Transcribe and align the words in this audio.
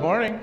good 0.00 0.06
morning. 0.06 0.40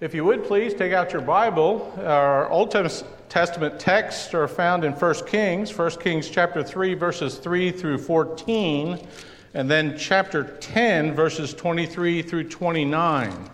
If 0.00 0.16
you 0.16 0.24
would 0.24 0.42
please 0.42 0.74
take 0.74 0.92
out 0.92 1.12
your 1.12 1.22
Bible. 1.22 1.94
Our 1.98 2.50
Old 2.50 2.72
Testament 2.72 3.78
texts 3.78 4.34
are 4.34 4.48
found 4.48 4.82
in 4.82 4.94
1 4.94 5.26
Kings, 5.28 5.78
1 5.78 5.90
Kings 6.00 6.28
chapter 6.28 6.64
3, 6.64 6.94
verses 6.94 7.38
3 7.38 7.70
through 7.70 7.98
14, 7.98 9.06
and 9.54 9.70
then 9.70 9.96
chapter 9.96 10.56
10, 10.58 11.14
verses 11.14 11.54
23 11.54 12.22
through 12.22 12.48
29. 12.48 13.48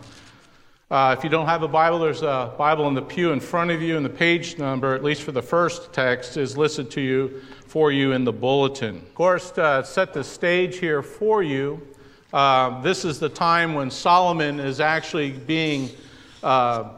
Uh, 0.91 1.15
if 1.19 1.23
you 1.23 1.29
don't 1.29 1.45
have 1.45 1.63
a 1.63 1.69
Bible, 1.69 1.99
there's 1.99 2.23
a 2.23 2.55
Bible 2.57 2.89
in 2.89 2.95
the 2.95 3.03
pew 3.03 3.33
in 3.33 3.41
front 3.41 3.71
of 3.71 3.83
you, 3.83 3.99
and 3.99 4.07
the 4.07 4.11
page 4.11 4.57
number, 4.57 4.95
at 4.95 5.05
least 5.05 5.21
for 5.21 5.33
the 5.33 5.43
first 5.43 5.93
text, 5.93 6.39
is 6.39 6.57
listed 6.57 6.91
to 6.93 7.03
you 7.03 7.43
for 7.67 7.93
you 7.93 8.13
in 8.13 8.25
the 8.25 8.33
bulletin. 8.33 8.97
Of 8.97 9.15
course, 9.15 9.51
to 9.51 9.85
set 9.85 10.15
the 10.15 10.25
stage 10.25 10.79
here 10.79 11.03
for 11.03 11.43
you, 11.43 11.87
uh, 12.33 12.83
this 12.83 13.07
is 13.07 13.19
the 13.19 13.29
time 13.29 13.73
when 13.73 13.91
Solomon 13.91 14.61
is 14.61 14.81
actually 14.81 15.31
being 15.31 15.89
uh, 16.43 16.91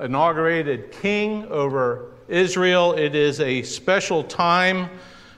inaugurated 0.00 0.92
king 0.92 1.46
over 1.46 2.12
Israel. 2.28 2.92
It 2.92 3.16
is 3.16 3.40
a 3.40 3.62
special 3.62 4.22
time 4.22 4.88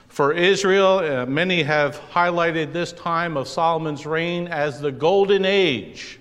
for 0.09 0.33
Israel. 0.33 0.99
Uh, 0.99 1.25
many 1.25 1.63
have 1.63 1.99
highlighted 2.11 2.71
this 2.71 2.93
time 2.93 3.35
of 3.35 3.47
Solomon's 3.47 4.05
reign 4.05 4.47
as 4.47 4.79
the 4.79 4.91
golden 4.91 5.43
age. 5.43 6.19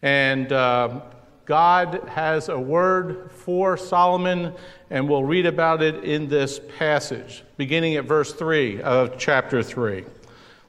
And 0.00 0.50
uh, 0.50 1.02
God 1.44 2.08
has 2.08 2.48
a 2.48 2.58
word 2.58 3.32
for 3.32 3.76
Solomon, 3.76 4.54
and 4.88 5.06
we'll 5.06 5.24
read 5.24 5.44
about 5.44 5.82
it 5.82 6.04
in 6.04 6.26
this 6.28 6.58
passage, 6.78 7.42
beginning 7.58 7.96
at 7.96 8.06
verse 8.06 8.32
3 8.32 8.80
of 8.80 9.18
chapter 9.18 9.62
3. 9.62 10.04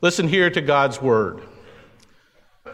Listen 0.02 0.28
here 0.28 0.50
to 0.50 0.60
God's 0.60 1.02
word. 1.02 1.44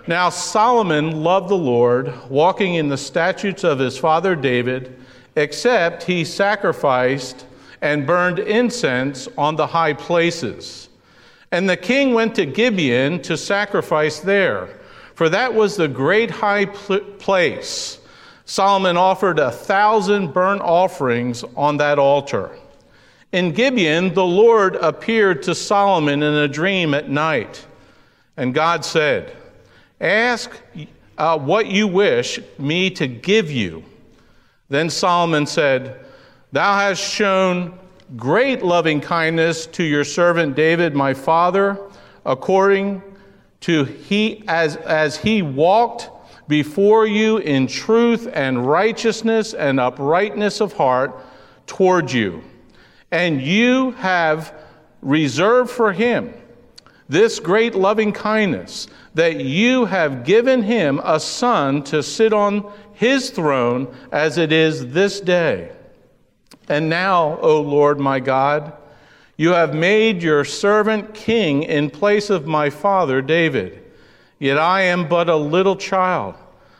Now 0.07 0.29
Solomon 0.29 1.21
loved 1.21 1.49
the 1.49 1.57
Lord, 1.57 2.13
walking 2.29 2.75
in 2.75 2.87
the 2.87 2.97
statutes 2.97 3.65
of 3.65 3.77
his 3.77 3.97
father 3.97 4.37
David, 4.37 4.97
except 5.35 6.03
he 6.03 6.23
sacrificed 6.23 7.45
and 7.81 8.07
burned 8.07 8.39
incense 8.39 9.27
on 9.37 9.57
the 9.57 9.67
high 9.67 9.93
places. 9.93 10.87
And 11.51 11.69
the 11.69 11.75
king 11.75 12.13
went 12.13 12.35
to 12.35 12.45
Gibeon 12.45 13.21
to 13.23 13.35
sacrifice 13.35 14.19
there, 14.19 14.69
for 15.13 15.27
that 15.27 15.53
was 15.53 15.75
the 15.75 15.89
great 15.89 16.31
high 16.31 16.65
pl- 16.65 17.01
place. 17.19 17.99
Solomon 18.45 18.95
offered 18.95 19.39
a 19.39 19.51
thousand 19.51 20.33
burnt 20.33 20.61
offerings 20.61 21.43
on 21.57 21.77
that 21.77 21.99
altar. 21.99 22.51
In 23.33 23.51
Gibeon, 23.51 24.13
the 24.13 24.25
Lord 24.25 24.77
appeared 24.77 25.43
to 25.43 25.53
Solomon 25.53 26.23
in 26.23 26.33
a 26.33 26.47
dream 26.47 26.93
at 26.93 27.09
night, 27.09 27.65
and 28.37 28.53
God 28.53 28.85
said, 28.85 29.35
Ask 29.99 30.51
uh, 31.17 31.37
what 31.39 31.67
you 31.67 31.87
wish 31.87 32.39
me 32.59 32.89
to 32.91 33.07
give 33.07 33.49
you. 33.49 33.83
Then 34.69 34.89
Solomon 34.89 35.45
said, 35.45 36.05
Thou 36.51 36.75
hast 36.75 37.01
shown 37.01 37.77
great 38.15 38.63
loving 38.63 39.01
kindness 39.01 39.65
to 39.67 39.83
your 39.83 40.03
servant 40.03 40.55
David, 40.55 40.95
my 40.95 41.13
father, 41.13 41.79
according 42.25 43.01
to 43.61 43.83
he 43.83 44.43
as, 44.47 44.75
as 44.77 45.17
he 45.17 45.41
walked 45.41 46.09
before 46.47 47.05
you 47.07 47.37
in 47.37 47.67
truth 47.67 48.29
and 48.33 48.65
righteousness 48.65 49.53
and 49.53 49.79
uprightness 49.79 50.61
of 50.61 50.73
heart 50.73 51.19
toward 51.65 52.11
you. 52.11 52.43
And 53.11 53.41
you 53.41 53.91
have 53.91 54.53
reserved 55.01 55.69
for 55.69 55.91
him 55.91 56.33
this 57.09 57.39
great 57.39 57.75
loving 57.75 58.11
kindness 58.11 58.87
that 59.13 59.39
you 59.39 59.85
have 59.85 60.23
given 60.23 60.63
him 60.63 60.99
a 61.03 61.19
son 61.19 61.83
to 61.83 62.03
sit 62.03 62.33
on 62.33 62.71
his 62.93 63.29
throne 63.29 63.93
as 64.11 64.37
it 64.37 64.51
is 64.51 64.87
this 64.93 65.19
day. 65.19 65.71
And 66.69 66.89
now, 66.89 67.37
O 67.39 67.61
Lord 67.61 67.99
my 67.99 68.19
God, 68.19 68.73
you 69.37 69.49
have 69.49 69.73
made 69.73 70.21
your 70.21 70.43
servant 70.43 71.13
king 71.13 71.63
in 71.63 71.89
place 71.89 72.29
of 72.29 72.47
my 72.47 72.69
father 72.69 73.21
David. 73.21 73.83
Yet 74.39 74.57
I 74.57 74.81
am 74.81 75.07
but 75.07 75.29
a 75.29 75.35
little 75.35 75.75
child. 75.75 76.35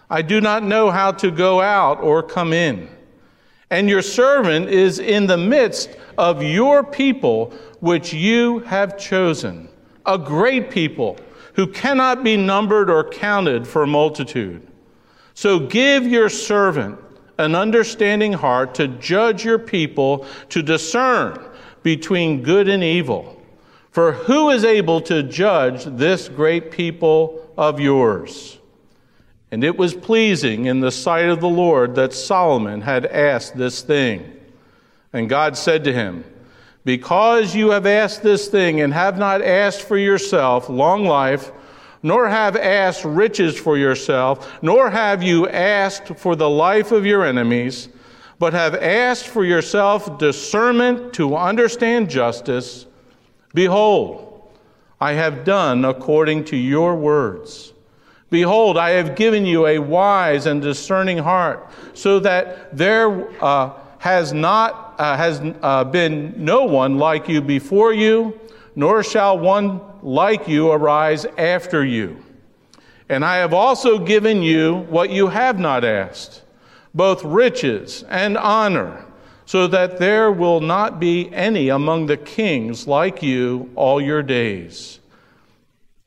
I 0.09 0.21
do 0.21 0.41
not 0.41 0.63
know 0.63 0.89
how 0.89 1.11
to 1.13 1.31
go 1.31 1.61
out 1.61 2.01
or 2.01 2.23
come 2.23 2.53
in. 2.53 2.89
And 3.69 3.89
your 3.89 4.01
servant 4.01 4.69
is 4.69 4.99
in 4.99 5.27
the 5.27 5.37
midst 5.37 5.89
of 6.17 6.41
your 6.41 6.83
people, 6.83 7.53
which 7.79 8.13
you 8.13 8.59
have 8.59 8.97
chosen, 8.97 9.69
a 10.07 10.17
great 10.17 10.71
people 10.71 11.17
who 11.53 11.67
cannot 11.67 12.23
be 12.23 12.37
numbered 12.37 12.89
or 12.89 13.07
counted 13.07 13.67
for 13.67 13.83
a 13.83 13.87
multitude. 13.87 14.65
So 15.33 15.59
give 15.59 16.07
your 16.07 16.29
servant 16.29 16.99
an 17.37 17.53
understanding 17.53 18.33
heart 18.33 18.73
to 18.75 18.87
judge 18.87 19.45
your 19.45 19.59
people, 19.59 20.25
to 20.49 20.63
discern 20.63 21.39
between 21.83 22.41
good 22.41 22.67
and 22.67 22.83
evil. 22.83 23.39
For 23.91 24.13
who 24.13 24.49
is 24.49 24.63
able 24.63 25.01
to 25.01 25.23
judge 25.23 25.83
this 25.85 26.29
great 26.29 26.71
people 26.71 27.51
of 27.57 27.79
yours? 27.79 28.57
And 29.51 29.63
it 29.63 29.77
was 29.77 29.93
pleasing 29.93 30.65
in 30.65 30.79
the 30.79 30.91
sight 30.91 31.29
of 31.29 31.39
the 31.39 31.49
Lord 31.49 31.95
that 31.95 32.13
Solomon 32.13 32.81
had 32.81 33.05
asked 33.05 33.57
this 33.57 33.81
thing. 33.81 34.33
And 35.13 35.29
God 35.29 35.57
said 35.57 35.83
to 35.85 35.93
him, 35.93 36.25
because 36.87 37.53
you 37.53 37.71
have 37.71 37.85
asked 37.85 38.23
this 38.23 38.47
thing 38.47 38.79
and 38.79 38.93
have 38.93 39.17
not 39.17 39.41
asked 39.41 39.81
for 39.81 39.97
yourself 39.97 40.69
long 40.69 41.03
life, 41.03 41.51
nor 42.01 42.29
have 42.29 42.55
asked 42.55 43.03
riches 43.03 43.59
for 43.59 43.77
yourself, 43.77 44.57
nor 44.61 44.89
have 44.89 45.21
you 45.21 45.49
asked 45.49 46.15
for 46.15 46.33
the 46.33 46.49
life 46.49 46.93
of 46.93 47.05
your 47.05 47.25
enemies, 47.25 47.89
but 48.39 48.53
have 48.53 48.73
asked 48.73 49.27
for 49.27 49.43
yourself 49.43 50.17
discernment 50.17 51.11
to 51.11 51.35
understand 51.35 52.09
justice, 52.09 52.85
behold, 53.53 54.49
I 55.01 55.11
have 55.11 55.43
done 55.43 55.83
according 55.83 56.45
to 56.45 56.55
your 56.55 56.95
words. 56.95 57.73
Behold, 58.29 58.77
I 58.77 58.91
have 58.91 59.17
given 59.17 59.45
you 59.45 59.67
a 59.67 59.77
wise 59.77 60.45
and 60.45 60.61
discerning 60.61 61.17
heart, 61.17 61.69
so 61.93 62.19
that 62.19 62.77
there 62.77 63.27
uh, 63.43 63.73
has 63.99 64.33
not 64.33 64.95
uh, 64.97 65.15
has 65.17 65.41
uh, 65.61 65.83
been 65.83 66.33
no 66.37 66.65
one 66.65 66.97
like 66.97 67.27
you 67.27 67.41
before 67.41 67.93
you, 67.93 68.39
nor 68.75 69.03
shall 69.03 69.37
one 69.37 69.79
like 70.01 70.47
you 70.47 70.71
arise 70.71 71.25
after 71.37 71.85
you. 71.85 72.23
And 73.09 73.23
I 73.23 73.37
have 73.37 73.53
also 73.53 73.99
given 73.99 74.41
you 74.41 74.85
what 74.89 75.09
you 75.09 75.27
have 75.27 75.59
not 75.59 75.85
asked, 75.85 76.43
both 76.93 77.23
riches 77.23 78.03
and 78.09 78.37
honor, 78.37 79.05
so 79.45 79.67
that 79.67 79.97
there 79.97 80.31
will 80.31 80.59
not 80.59 80.99
be 80.99 81.33
any 81.33 81.69
among 81.69 82.07
the 82.07 82.17
kings 82.17 82.87
like 82.87 83.23
you 83.23 83.71
all 83.75 84.01
your 84.01 84.23
days. 84.23 84.99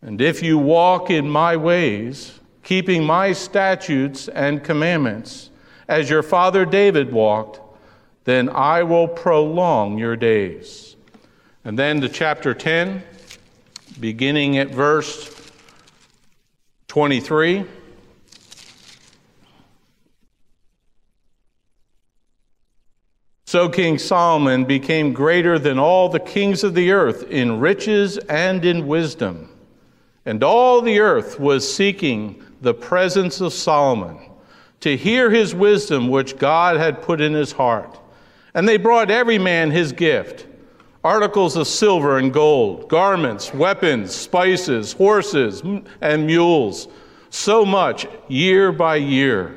And 0.02 0.20
if 0.20 0.42
you 0.42 0.58
walk 0.58 1.10
in 1.10 1.28
my 1.28 1.56
ways, 1.56 2.38
keeping 2.62 3.04
my 3.04 3.32
statutes 3.32 4.28
and 4.28 4.62
commandments, 4.62 5.50
as 5.88 6.10
your 6.10 6.22
father 6.22 6.64
David 6.64 7.12
walked, 7.12 7.60
then 8.25 8.48
I 8.48 8.82
will 8.82 9.08
prolong 9.08 9.98
your 9.98 10.16
days. 10.16 10.97
And 11.64 11.78
then 11.78 12.00
to 12.00 12.08
chapter 12.08 12.54
10, 12.54 13.03
beginning 13.98 14.58
at 14.58 14.69
verse 14.69 15.36
23. 16.88 17.64
So 23.44 23.69
King 23.69 23.98
Solomon 23.98 24.64
became 24.64 25.12
greater 25.12 25.59
than 25.59 25.78
all 25.78 26.09
the 26.09 26.20
kings 26.20 26.62
of 26.62 26.75
the 26.75 26.92
earth 26.92 27.25
in 27.30 27.59
riches 27.59 28.16
and 28.16 28.64
in 28.64 28.86
wisdom. 28.86 29.48
And 30.25 30.44
all 30.44 30.80
the 30.80 31.00
earth 31.00 31.41
was 31.41 31.72
seeking 31.72 32.42
the 32.60 32.75
presence 32.75 33.41
of 33.41 33.53
Solomon 33.53 34.18
to 34.80 34.97
hear 34.97 35.30
his 35.30 35.54
wisdom 35.54 36.09
which 36.09 36.39
God 36.39 36.77
had 36.77 37.03
put 37.03 37.21
in 37.21 37.34
his 37.34 37.53
heart. 37.53 37.99
And 38.54 38.68
they 38.68 38.76
brought 38.76 39.10
every 39.10 39.38
man 39.38 39.70
his 39.70 39.92
gift 39.92 40.47
articles 41.02 41.56
of 41.56 41.66
silver 41.66 42.18
and 42.18 42.32
gold, 42.32 42.88
garments, 42.88 43.54
weapons, 43.54 44.14
spices, 44.14 44.92
horses, 44.92 45.62
and 46.00 46.26
mules, 46.26 46.88
so 47.30 47.64
much 47.64 48.06
year 48.28 48.70
by 48.70 48.97
year. 48.97 49.56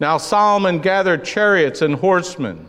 Now 0.00 0.16
Solomon 0.16 0.78
gathered 0.78 1.24
chariots 1.24 1.82
and 1.82 1.96
horsemen, 1.96 2.66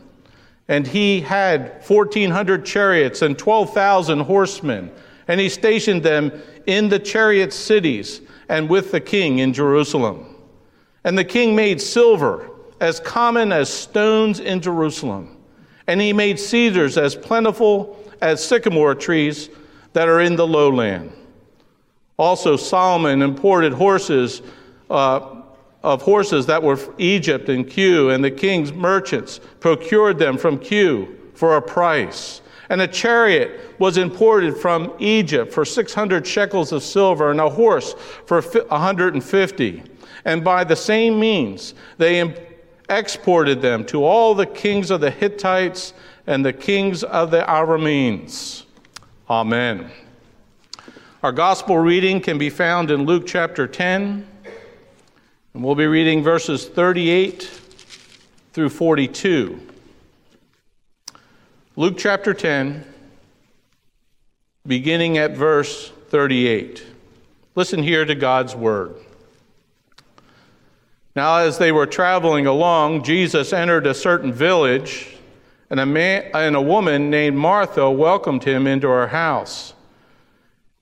and 0.68 0.86
he 0.86 1.22
had 1.22 1.82
1,400 1.88 2.66
chariots 2.66 3.22
and 3.22 3.38
12,000 3.38 4.20
horsemen, 4.20 4.92
and 5.28 5.40
he 5.40 5.48
stationed 5.48 6.04
them 6.04 6.32
in 6.66 6.90
the 6.90 7.00
chariot 7.00 7.54
cities 7.54 8.22
and 8.50 8.70
with 8.70 8.92
the 8.92 9.00
king 9.00 9.40
in 9.40 9.54
Jerusalem. 9.54 10.36
And 11.04 11.18
the 11.18 11.24
king 11.24 11.56
made 11.56 11.80
silver 11.80 12.52
as 12.80 13.00
common 13.00 13.52
as 13.52 13.70
stones 13.70 14.40
in 14.40 14.62
Jerusalem. 14.62 15.38
And 15.88 16.00
he 16.00 16.14
made 16.14 16.40
cedars 16.40 16.98
as 16.98 17.16
plentiful 17.16 17.98
as 18.22 18.44
sycamore 18.46 18.96
trees 18.96 19.50
that 19.94 20.08
are 20.08 20.22
in 20.22 20.36
the 20.36 20.46
lowland. 20.48 21.12
Also, 22.18 22.58
Solomon 22.58 23.22
imported 23.22 23.74
horses 23.74 24.42
uh, 24.90 25.42
of 25.84 26.02
horses 26.02 26.46
that 26.46 26.62
were 26.62 26.78
Egypt 26.98 27.48
and 27.50 27.66
Kue, 27.66 28.14
and 28.14 28.24
the 28.24 28.32
king's 28.32 28.74
merchants 28.74 29.40
procured 29.60 30.20
them 30.20 30.38
from 30.38 30.58
Kue 30.60 31.16
for 31.34 31.56
a 31.56 31.62
price. 31.62 32.42
And 32.70 32.82
a 32.82 32.88
chariot 32.88 33.80
was 33.80 33.98
imported 33.98 34.58
from 34.58 34.94
Egypt 35.00 35.54
for 35.54 35.66
600 35.66 36.28
shekels 36.28 36.72
of 36.72 36.84
silver, 36.84 37.32
and 37.32 37.40
a 37.40 37.50
horse 37.50 37.96
for 38.26 38.42
150. 38.42 39.84
And 40.26 40.44
by 40.44 40.64
the 40.66 40.76
same 40.76 41.20
means, 41.20 41.74
they 41.98 42.20
exported 42.90 43.62
them 43.62 43.86
to 43.86 44.04
all 44.04 44.36
the 44.36 44.46
kings 44.46 44.92
of 44.92 45.02
the 45.02 45.12
Hittites 45.12 45.94
and 46.28 46.46
the 46.46 46.54
kings 46.54 47.04
of 47.04 47.32
the 47.32 47.42
Arameans. 47.42 48.64
Amen. 49.30 49.90
Our 51.22 51.32
gospel 51.32 51.78
reading 51.78 52.22
can 52.22 52.38
be 52.38 52.50
found 52.50 52.92
in 52.92 53.06
Luke 53.06 53.28
chapter 53.28 53.68
10, 53.68 54.26
and 55.54 55.64
we'll 55.64 55.76
be 55.76 55.88
reading 55.88 56.24
verses 56.24 56.68
38 56.68 57.44
through 58.54 58.70
42. 58.70 59.60
Luke 61.76 61.98
chapter 61.98 62.34
10, 62.34 62.86
beginning 64.66 65.18
at 65.18 65.32
verse 65.32 65.92
38. 66.10 66.86
Listen 67.56 67.84
here 67.84 68.06
to 68.06 68.16
God's 68.16 68.56
word. 68.56 68.96
Now, 71.20 71.40
as 71.40 71.58
they 71.58 71.74
were 71.74 71.86
traveling 71.86 72.46
along, 72.46 73.04
Jesus 73.04 73.52
entered 73.52 73.86
a 73.86 73.94
certain 73.94 74.32
village, 74.32 75.18
and 75.70 75.78
a, 75.78 75.86
man, 75.86 76.32
and 76.34 76.56
a 76.56 76.62
woman 76.62 77.10
named 77.10 77.36
Martha 77.36 77.92
welcomed 77.92 78.46
him 78.46 78.66
into 78.66 78.88
her 78.88 79.08
house. 79.08 79.74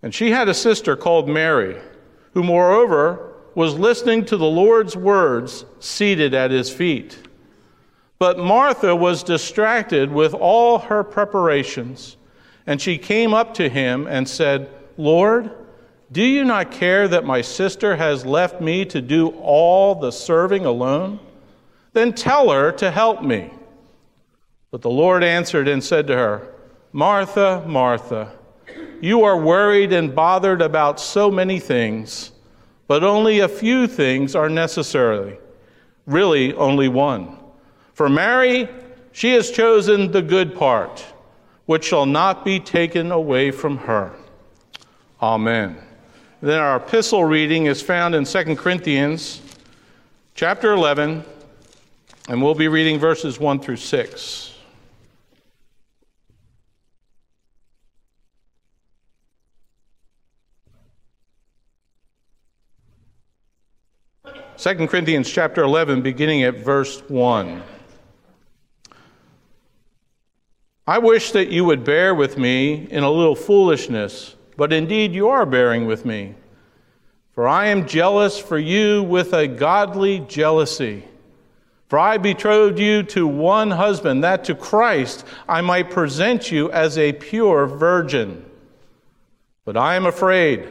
And 0.03 0.13
she 0.13 0.29
had 0.29 0.47
a 0.47 0.53
sister 0.53 0.95
called 0.95 1.27
Mary, 1.27 1.81
who, 2.35 2.43
moreover, 2.43 3.33
was 3.55 3.79
listening 3.79 4.25
to 4.25 4.37
the 4.37 4.45
Lord's 4.45 4.95
words 4.95 5.65
seated 5.79 6.35
at 6.35 6.51
his 6.51 6.69
feet. 6.69 7.17
But 8.19 8.37
Martha 8.37 8.95
was 8.95 9.23
distracted 9.23 10.11
with 10.11 10.35
all 10.35 10.77
her 10.77 11.03
preparations, 11.03 12.15
and 12.67 12.79
she 12.79 12.99
came 12.99 13.33
up 13.33 13.55
to 13.55 13.69
him 13.69 14.05
and 14.05 14.29
said, 14.29 14.69
Lord, 14.97 15.49
do 16.11 16.23
you 16.23 16.45
not 16.45 16.71
care 16.71 17.07
that 17.07 17.25
my 17.25 17.41
sister 17.41 17.95
has 17.95 18.25
left 18.25 18.61
me 18.61 18.85
to 18.85 19.01
do 19.01 19.29
all 19.41 19.95
the 19.95 20.11
serving 20.11 20.65
alone? 20.65 21.19
Then 21.93 22.13
tell 22.13 22.49
her 22.49 22.71
to 22.73 22.91
help 22.91 23.21
me. 23.21 23.51
But 24.71 24.81
the 24.81 24.89
Lord 24.89 25.23
answered 25.23 25.67
and 25.67 25.83
said 25.83 26.07
to 26.07 26.15
her, 26.15 26.53
Martha, 26.93 27.63
Martha, 27.67 28.31
you 29.01 29.23
are 29.23 29.37
worried 29.37 29.91
and 29.91 30.15
bothered 30.15 30.61
about 30.61 30.99
so 30.99 31.29
many 31.29 31.59
things, 31.59 32.31
but 32.87 33.03
only 33.03 33.39
a 33.39 33.49
few 33.49 33.85
things 33.85 34.35
are 34.35 34.49
necessary. 34.49 35.37
Really, 36.05 36.53
only 36.53 36.87
one. 36.87 37.37
For 37.93 38.07
Mary, 38.07 38.69
she 39.11 39.33
has 39.33 39.51
chosen 39.51 40.11
the 40.11 40.21
good 40.21 40.55
part, 40.55 41.05
which 41.65 41.85
shall 41.85 42.05
not 42.05 42.45
be 42.45 42.59
taken 42.59 43.11
away 43.11 43.51
from 43.51 43.77
her. 43.77 44.13
Amen. 45.21 45.77
Then 46.39 46.59
our 46.59 46.77
epistle 46.77 47.25
reading 47.25 47.65
is 47.65 47.81
found 47.81 48.13
in 48.13 48.23
2 48.23 48.55
Corinthians 48.57 49.41
chapter 50.35 50.71
11, 50.71 51.25
and 52.29 52.43
we'll 52.43 52.53
be 52.53 52.67
reading 52.67 52.99
verses 52.99 53.39
1 53.39 53.59
through 53.59 53.77
6. 53.77 54.53
Second 64.57 64.89
Corinthians 64.89 65.27
chapter 65.27 65.63
11, 65.63 66.03
beginning 66.03 66.43
at 66.43 66.57
verse 66.57 66.99
1. 67.07 67.63
I 70.85 70.99
wish 70.99 71.31
that 71.31 71.49
you 71.49 71.65
would 71.65 71.83
bear 71.83 72.13
with 72.13 72.37
me 72.37 72.87
in 72.91 73.03
a 73.03 73.09
little 73.09 73.35
foolishness 73.35 74.35
but 74.57 74.73
indeed 74.73 75.13
you 75.13 75.29
are 75.29 75.45
bearing 75.45 75.85
with 75.85 76.03
me. 76.03 76.33
For 77.31 77.47
I 77.47 77.67
am 77.67 77.87
jealous 77.87 78.39
for 78.39 78.57
you 78.57 79.03
with 79.03 79.31
a 79.31 79.47
godly 79.47 80.19
jealousy. 80.21 81.03
For 81.87 81.99
I 81.99 82.17
betrothed 82.17 82.79
you 82.79 83.03
to 83.03 83.27
one 83.27 83.71
husband, 83.71 84.23
that 84.23 84.43
to 84.45 84.55
Christ 84.55 85.25
I 85.47 85.61
might 85.61 85.91
present 85.91 86.51
you 86.51 86.71
as 86.71 86.97
a 86.97 87.13
pure 87.13 87.67
virgin. 87.67 88.43
But 89.63 89.77
I 89.77 89.95
am 89.95 90.05
afraid, 90.05 90.67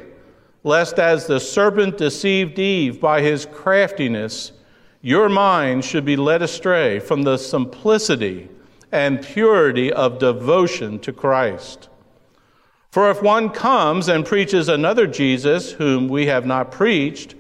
lest 0.65 0.99
as 0.99 1.27
the 1.27 1.39
serpent 1.39 1.97
deceived 1.97 2.59
Eve 2.59 3.01
by 3.01 3.23
his 3.23 3.47
craftiness, 3.47 4.53
your 5.01 5.29
mind 5.29 5.85
should 5.85 6.05
be 6.05 6.17
led 6.17 6.43
astray 6.43 6.99
from 6.99 7.23
the 7.23 7.37
simplicity 7.37 8.49
and 8.91 9.23
purity 9.23 9.93
of 9.93 10.19
devotion 10.19 10.99
to 10.99 11.13
Christ. 11.13 11.89
For 12.97 13.11
if 13.11 13.21
one 13.21 13.51
comes 13.51 14.09
and 14.09 14.25
preaches 14.25 14.71
another 14.71 15.07
Jesus 15.07 15.71
whom 15.71 16.09
we 16.09 16.25
have 16.29 16.47
not 16.47 16.73
preached, 16.73 17.35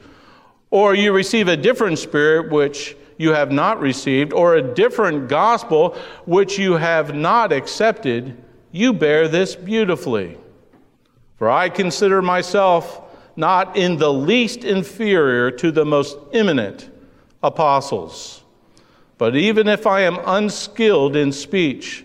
or 0.70 0.94
you 0.94 1.12
receive 1.12 1.48
a 1.48 1.56
different 1.56 1.98
spirit 1.98 2.52
which 2.52 2.94
you 3.16 3.32
have 3.32 3.50
not 3.50 3.80
received, 3.80 4.34
or 4.34 4.56
a 4.56 4.74
different 4.74 5.30
gospel 5.30 5.96
which 6.26 6.58
you 6.58 6.74
have 6.74 7.14
not 7.14 7.54
accepted, 7.54 8.36
you 8.70 8.92
bear 8.92 9.28
this 9.28 9.56
beautifully. 9.56 10.36
For 11.38 11.48
I 11.48 11.70
consider 11.70 12.20
myself 12.20 13.00
not 13.34 13.78
in 13.78 13.96
the 13.96 14.12
least 14.12 14.62
inferior 14.62 15.50
to 15.52 15.70
the 15.72 15.86
most 15.86 16.18
eminent 16.34 16.90
apostles. 17.42 18.42
But 19.16 19.34
even 19.34 19.68
if 19.68 19.86
I 19.86 20.02
am 20.02 20.18
unskilled 20.26 21.16
in 21.16 21.32
speech, 21.32 22.04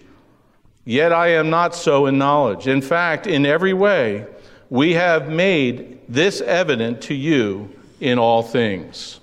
Yet 0.83 1.13
I 1.13 1.29
am 1.29 1.49
not 1.49 1.75
so 1.75 2.07
in 2.07 2.17
knowledge. 2.17 2.67
In 2.67 2.81
fact, 2.81 3.27
in 3.27 3.45
every 3.45 3.73
way, 3.73 4.25
we 4.69 4.93
have 4.93 5.29
made 5.29 5.99
this 6.09 6.41
evident 6.41 7.01
to 7.03 7.13
you 7.13 7.69
in 7.99 8.17
all 8.17 8.41
things. 8.41 9.19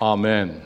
Amen. 0.00 0.62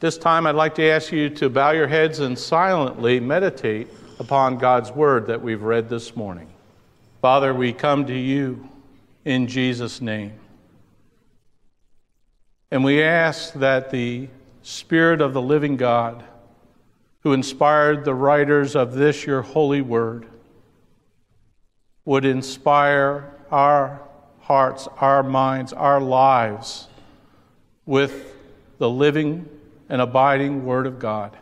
This 0.00 0.18
time, 0.18 0.46
I'd 0.46 0.54
like 0.54 0.74
to 0.76 0.84
ask 0.84 1.12
you 1.12 1.30
to 1.30 1.48
bow 1.48 1.70
your 1.70 1.86
heads 1.86 2.18
and 2.18 2.38
silently 2.38 3.20
meditate 3.20 3.88
upon 4.18 4.58
God's 4.58 4.90
word 4.90 5.26
that 5.28 5.40
we've 5.40 5.62
read 5.62 5.88
this 5.88 6.16
morning. 6.16 6.48
Father, 7.22 7.54
we 7.54 7.72
come 7.72 8.06
to 8.06 8.14
you 8.14 8.68
in 9.24 9.46
Jesus' 9.46 10.00
name. 10.00 10.32
And 12.70 12.84
we 12.84 13.02
ask 13.02 13.54
that 13.54 13.90
the 13.90 14.28
Spirit 14.62 15.20
of 15.20 15.32
the 15.32 15.42
living 15.42 15.76
God 15.76 16.24
who 17.24 17.32
inspired 17.32 18.04
the 18.04 18.14
writers 18.14 18.76
of 18.76 18.92
this, 18.94 19.24
your 19.24 19.40
holy 19.40 19.80
word, 19.80 20.26
would 22.04 22.24
inspire 22.24 23.34
our 23.50 24.02
hearts, 24.40 24.86
our 24.98 25.22
minds, 25.22 25.72
our 25.72 26.00
lives 26.00 26.86
with 27.86 28.36
the 28.76 28.88
living 28.88 29.48
and 29.88 30.02
abiding 30.02 30.66
Word 30.66 30.86
of 30.86 30.98
God. 30.98 31.36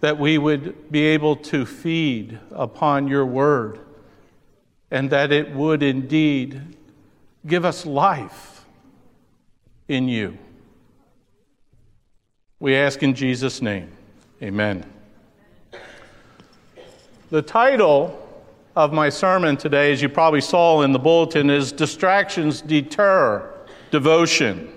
That 0.00 0.16
we 0.16 0.38
would 0.38 0.92
be 0.92 1.02
able 1.06 1.34
to 1.36 1.66
feed 1.66 2.38
upon 2.52 3.08
your 3.08 3.26
Word 3.26 3.80
and 4.92 5.10
that 5.10 5.32
it 5.32 5.52
would 5.52 5.82
indeed 5.82 6.76
give 7.44 7.64
us 7.64 7.84
life 7.84 8.64
in 9.88 10.08
you. 10.08 10.38
We 12.60 12.74
ask 12.74 13.04
in 13.04 13.14
Jesus' 13.14 13.62
name. 13.62 13.88
Amen. 14.42 14.84
The 17.30 17.40
title 17.40 18.28
of 18.74 18.92
my 18.92 19.10
sermon 19.10 19.56
today, 19.56 19.92
as 19.92 20.02
you 20.02 20.08
probably 20.08 20.40
saw 20.40 20.82
in 20.82 20.92
the 20.92 20.98
bulletin, 20.98 21.50
is 21.50 21.70
Distractions 21.70 22.60
Deter 22.60 23.54
Devotion. 23.92 24.72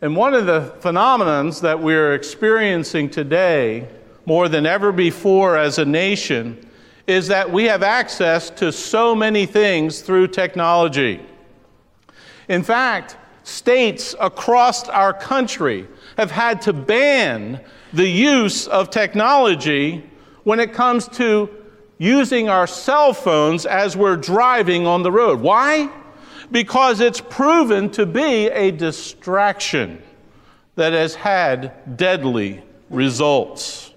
And 0.00 0.16
one 0.16 0.34
of 0.34 0.46
the 0.46 0.74
phenomenons 0.80 1.60
that 1.60 1.78
we're 1.78 2.14
experiencing 2.14 3.10
today, 3.10 3.86
more 4.26 4.48
than 4.48 4.66
ever 4.66 4.90
before 4.90 5.56
as 5.56 5.78
a 5.78 5.84
nation, 5.84 6.68
is 7.06 7.28
that 7.28 7.48
we 7.48 7.64
have 7.64 7.84
access 7.84 8.50
to 8.50 8.72
so 8.72 9.14
many 9.14 9.46
things 9.46 10.00
through 10.00 10.28
technology. 10.28 11.24
In 12.48 12.64
fact, 12.64 13.18
states 13.44 14.14
across 14.20 14.88
our 14.88 15.12
country 15.12 15.86
have 16.16 16.30
had 16.30 16.60
to 16.62 16.72
ban 16.72 17.60
the 17.92 18.08
use 18.08 18.66
of 18.66 18.90
technology 18.90 20.02
when 20.42 20.58
it 20.58 20.72
comes 20.72 21.06
to 21.08 21.48
using 21.98 22.48
our 22.48 22.66
cell 22.66 23.12
phones 23.12 23.66
as 23.66 23.96
we're 23.96 24.16
driving 24.16 24.86
on 24.86 25.02
the 25.02 25.12
road. 25.12 25.40
Why? 25.40 25.90
Because 26.50 27.00
it's 27.00 27.20
proven 27.20 27.90
to 27.90 28.04
be 28.06 28.48
a 28.48 28.70
distraction 28.70 30.02
that 30.74 30.92
has 30.92 31.14
had 31.14 31.96
deadly 31.96 32.62
results. 32.90 33.92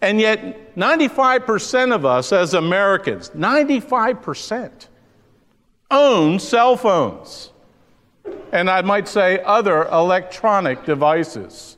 And 0.00 0.20
yet, 0.20 0.76
95% 0.76 1.94
of 1.94 2.04
us 2.04 2.32
as 2.32 2.54
Americans, 2.54 3.30
95%, 3.30 4.88
own 5.90 6.38
cell 6.38 6.76
phones. 6.76 7.50
And 8.52 8.70
I 8.70 8.82
might 8.82 9.08
say 9.08 9.40
other 9.44 9.86
electronic 9.88 10.84
devices. 10.84 11.76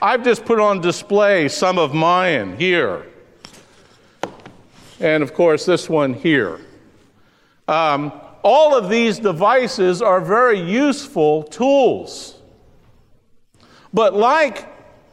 I've 0.00 0.24
just 0.24 0.44
put 0.44 0.60
on 0.60 0.80
display 0.80 1.48
some 1.48 1.78
of 1.78 1.94
mine 1.94 2.56
here. 2.56 3.06
And 5.00 5.22
of 5.22 5.34
course, 5.34 5.64
this 5.64 5.88
one 5.88 6.14
here. 6.14 6.60
Um, 7.68 8.12
all 8.42 8.76
of 8.76 8.88
these 8.88 9.18
devices 9.18 10.00
are 10.02 10.20
very 10.20 10.60
useful 10.60 11.42
tools. 11.42 12.36
But 13.92 14.14
like 14.14 14.68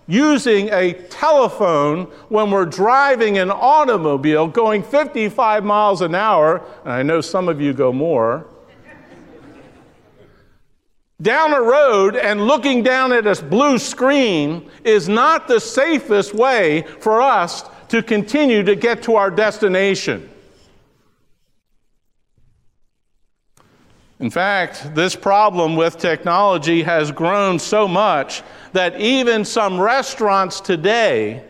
using 0.08 0.70
a 0.72 0.94
telephone 1.10 2.06
when 2.30 2.52
we're 2.52 2.66
driving 2.66 3.38
an 3.38 3.50
automobile 3.50 4.48
going 4.48 4.84
55 4.84 5.64
miles 5.64 6.02
an 6.02 6.14
hour, 6.14 6.62
and 6.84 6.94
I 6.94 7.04
know 7.04 7.22
some 7.22 7.48
of 7.48 7.62
you 7.62 7.74
go 7.74 7.94
more, 7.94 8.46
down 11.24 11.54
a 11.54 11.62
road 11.62 12.16
and 12.16 12.46
looking 12.46 12.84
down 12.84 13.12
at 13.12 13.26
a 13.26 13.44
blue 13.44 13.80
screen 13.80 14.70
is 14.84 15.10
not 15.10 15.48
the 15.48 15.60
safest 15.60 16.34
way 16.34 16.84
for 17.00 17.22
us 17.22 17.64
to 17.88 18.04
continue 18.04 18.62
to 18.64 18.76
get 18.76 19.02
to 19.04 19.16
our 19.16 19.32
destination. 19.32 20.30
In 24.20 24.30
fact, 24.30 24.96
this 24.96 25.16
problem 25.16 25.76
with 25.76 25.98
technology 25.98 26.84
has 26.84 27.12
grown 27.12 27.60
so 27.60 27.88
much 27.88 28.42
that 28.72 29.00
even 29.00 29.44
some 29.44 29.80
restaurants 29.80 30.62
today 30.62 31.44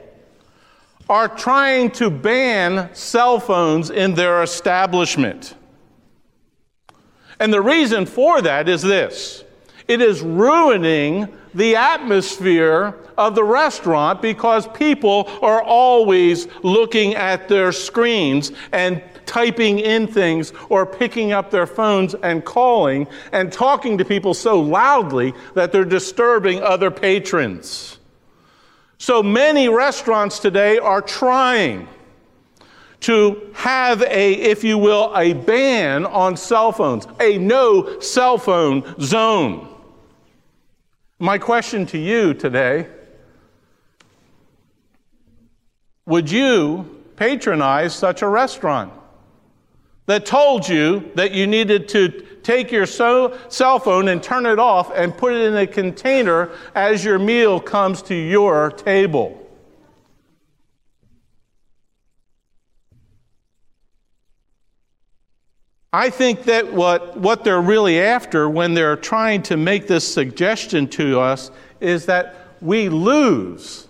are 1.10 1.28
trying 1.28 1.92
to 1.92 2.10
ban 2.10 2.90
cell 2.94 3.40
phones 3.40 3.90
in 3.90 4.14
their 4.14 4.42
establishment. 4.42 5.56
And 7.40 7.54
the 7.54 7.62
reason 7.62 8.06
for 8.06 8.42
that 8.42 8.70
is 8.70 8.82
this 8.82 9.44
it 9.88 10.02
is 10.02 10.22
ruining 10.22 11.28
the 11.54 11.76
atmosphere 11.76 12.96
of 13.18 13.36
the 13.36 13.44
restaurant 13.44 14.22
because 14.22 14.68
people 14.70 15.30
are 15.42 15.62
always 15.62 16.48
looking 16.64 17.16
at 17.16 17.48
their 17.48 17.72
screens 17.72 18.52
and 18.72 19.04
typing 19.26 19.80
in 19.80 20.08
things 20.08 20.52
or 20.70 20.86
picking 20.86 21.32
up 21.32 21.52
their 21.52 21.68
phones 21.68 22.14
and 22.16 22.44
calling 22.44 23.08
and 23.32 23.52
talking 23.52 23.98
to 23.98 24.06
people 24.06 24.34
so 24.34 24.60
loudly 24.60 25.34
that 25.54 25.72
they're 25.72 25.86
disturbing 25.86 26.62
other 26.62 26.92
patrons. 26.92 28.00
So 28.98 29.22
many 29.22 29.70
restaurants 29.70 30.40
today 30.40 30.78
are 30.78 31.02
trying 31.02 31.88
to 33.02 33.52
have 33.54 34.02
a, 34.04 34.34
if 34.34 34.64
you 34.64 34.78
will, 34.78 35.12
a 35.16 35.34
ban 35.34 36.06
on 36.06 36.38
cell 36.38 36.72
phones, 36.72 37.06
a 37.20 37.38
no 37.38 38.00
cell 38.00 38.38
phone 38.38 38.96
zone. 39.02 39.73
My 41.24 41.38
question 41.38 41.86
to 41.86 41.98
you 41.98 42.34
today 42.34 42.86
would 46.06 46.30
you 46.30 47.02
patronize 47.16 47.96
such 47.96 48.22
a 48.22 48.28
restaurant? 48.28 48.92
that 50.06 50.26
told 50.26 50.68
you 50.68 51.10
that 51.16 51.32
you 51.32 51.48
needed 51.48 51.88
to 51.88 52.10
take 52.44 52.74
your 52.74 52.86
so, 52.86 53.40
cell 53.48 53.80
phone 53.80 54.10
and 54.10 54.22
turn 54.22 54.46
it 54.46 54.60
off 54.60 54.92
and 54.94 55.18
put 55.18 55.34
it 55.34 55.46
in 55.46 55.56
a 55.56 55.66
container 55.66 56.50
as 56.76 57.06
your 57.06 57.18
meal 57.18 57.58
comes 57.58 58.02
to 58.02 58.14
your 58.14 58.70
table. 58.72 59.43
I 65.96 66.10
think 66.10 66.46
that 66.46 66.74
what, 66.74 67.16
what 67.18 67.44
they're 67.44 67.62
really 67.62 68.02
after 68.02 68.50
when 68.50 68.74
they're 68.74 68.96
trying 68.96 69.44
to 69.44 69.58
make 69.58 69.86
this 69.86 70.12
suggestion 70.12 70.88
to 70.90 71.20
us 71.20 71.52
is 71.80 72.08
that 72.08 72.36
we 72.62 72.90
lose 72.90 73.88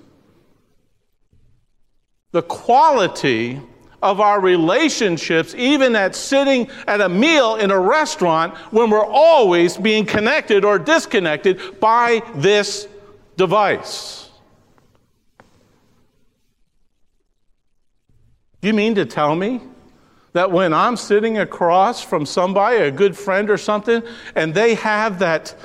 the 2.32 2.42
quality 2.42 3.62
of 4.02 4.20
our 4.20 4.42
relationships, 4.42 5.56
even 5.56 5.96
at 5.96 6.14
sitting 6.14 6.70
at 6.88 7.00
a 7.00 7.08
meal 7.08 7.56
in 7.56 7.72
a 7.72 7.80
restaurant, 7.80 8.54
when 8.72 8.90
we're 8.90 9.06
always 9.06 9.78
being 9.78 10.06
connected 10.06 10.66
or 10.66 10.78
disconnected 10.78 11.80
by 11.80 12.22
this 12.36 12.86
device. 13.38 14.30
Do 18.60 18.68
you 18.68 18.74
mean 18.74 18.96
to 18.96 19.06
tell 19.06 19.36
me 19.38 19.62
that 20.34 20.52
when 20.52 20.74
I'm 20.74 20.98
sitting 20.98 21.38
across 21.38 22.04
from 22.04 22.26
somebody, 22.26 22.78
a 22.78 22.92
good 22.92 23.16
friend 23.16 23.50
or 23.50 23.58
something, 23.58 24.04
and 24.36 24.54
they 24.54 24.76
have 24.76 25.20
that 25.20 25.56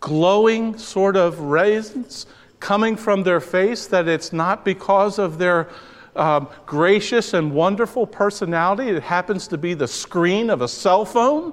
glowing 0.00 0.78
sort 0.78 1.16
of 1.16 1.40
rays 1.40 2.26
coming 2.60 2.96
from 2.96 3.24
their 3.24 3.40
face, 3.40 3.86
that 3.88 4.08
it's 4.08 4.32
not 4.32 4.64
because 4.64 5.18
of 5.18 5.38
their 5.38 5.68
um, 6.14 6.48
gracious 6.64 7.34
and 7.34 7.52
wonderful 7.52 8.06
personality 8.06 8.88
It 8.88 9.02
happens 9.02 9.46
to 9.48 9.58
be 9.58 9.74
the 9.74 9.86
screen 9.86 10.48
of 10.48 10.62
a 10.62 10.68
cell 10.68 11.04
phone? 11.04 11.52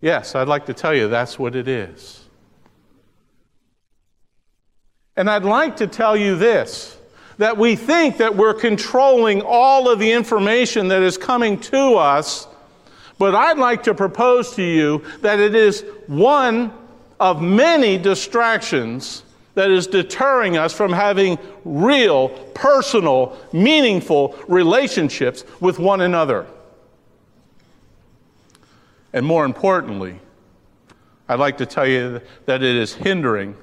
Yes, 0.00 0.34
I'd 0.34 0.48
like 0.48 0.66
to 0.66 0.74
tell 0.74 0.94
you 0.94 1.08
that's 1.08 1.38
what 1.38 1.56
it 1.56 1.68
is. 1.68 2.24
And 5.16 5.28
I'd 5.28 5.44
like 5.44 5.76
to 5.78 5.86
tell 5.86 6.16
you 6.16 6.36
this 6.36 6.99
that 7.40 7.56
we 7.56 7.74
think 7.74 8.18
that 8.18 8.36
we're 8.36 8.52
controlling 8.52 9.40
all 9.40 9.88
of 9.88 9.98
the 9.98 10.12
information 10.12 10.88
that 10.88 11.00
is 11.00 11.16
coming 11.16 11.58
to 11.58 11.94
us, 11.94 12.46
but 13.16 13.34
I'd 13.34 13.56
like 13.56 13.84
to 13.84 13.94
propose 13.94 14.54
to 14.56 14.62
you 14.62 15.02
that 15.22 15.40
it 15.40 15.54
is 15.54 15.82
one 16.06 16.70
of 17.18 17.40
many 17.40 17.96
distractions 17.96 19.22
that 19.54 19.70
is 19.70 19.86
deterring 19.86 20.58
us 20.58 20.74
from 20.74 20.92
having 20.92 21.38
real, 21.64 22.28
personal, 22.28 23.38
meaningful 23.54 24.38
relationships 24.46 25.42
with 25.60 25.78
one 25.78 26.02
another. 26.02 26.46
And 29.14 29.24
more 29.24 29.46
importantly, 29.46 30.20
I'd 31.26 31.38
like 31.38 31.56
to 31.56 31.66
tell 31.66 31.86
you 31.86 32.20
that 32.44 32.62
it 32.62 32.76
is 32.76 32.92
hindering, 32.92 33.56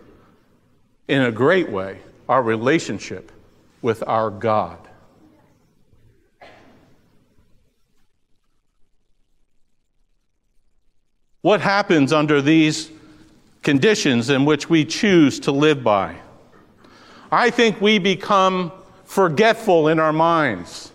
in 1.07 1.21
a 1.21 1.31
great 1.31 1.69
way, 1.69 1.99
our 2.27 2.41
relationship 2.41 3.31
with 3.81 4.03
our 4.07 4.29
God. 4.29 4.79
What 11.41 11.61
happens 11.61 12.11
under 12.11 12.41
these 12.41 12.91
conditions 13.67 14.29
in 14.29 14.45
which 14.45 14.69
we 14.69 14.85
choose 14.85 15.41
to 15.41 15.51
live 15.51 15.83
by. 15.83 16.15
I 17.29 17.49
think 17.49 17.81
we 17.81 17.99
become 17.99 18.71
forgetful 19.03 19.89
in 19.89 19.99
our 19.99 20.13
minds 20.13 20.93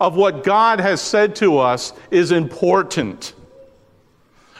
of 0.00 0.16
what 0.16 0.42
God 0.42 0.80
has 0.80 1.02
said 1.02 1.36
to 1.36 1.58
us 1.58 1.92
is 2.10 2.32
important. 2.32 3.34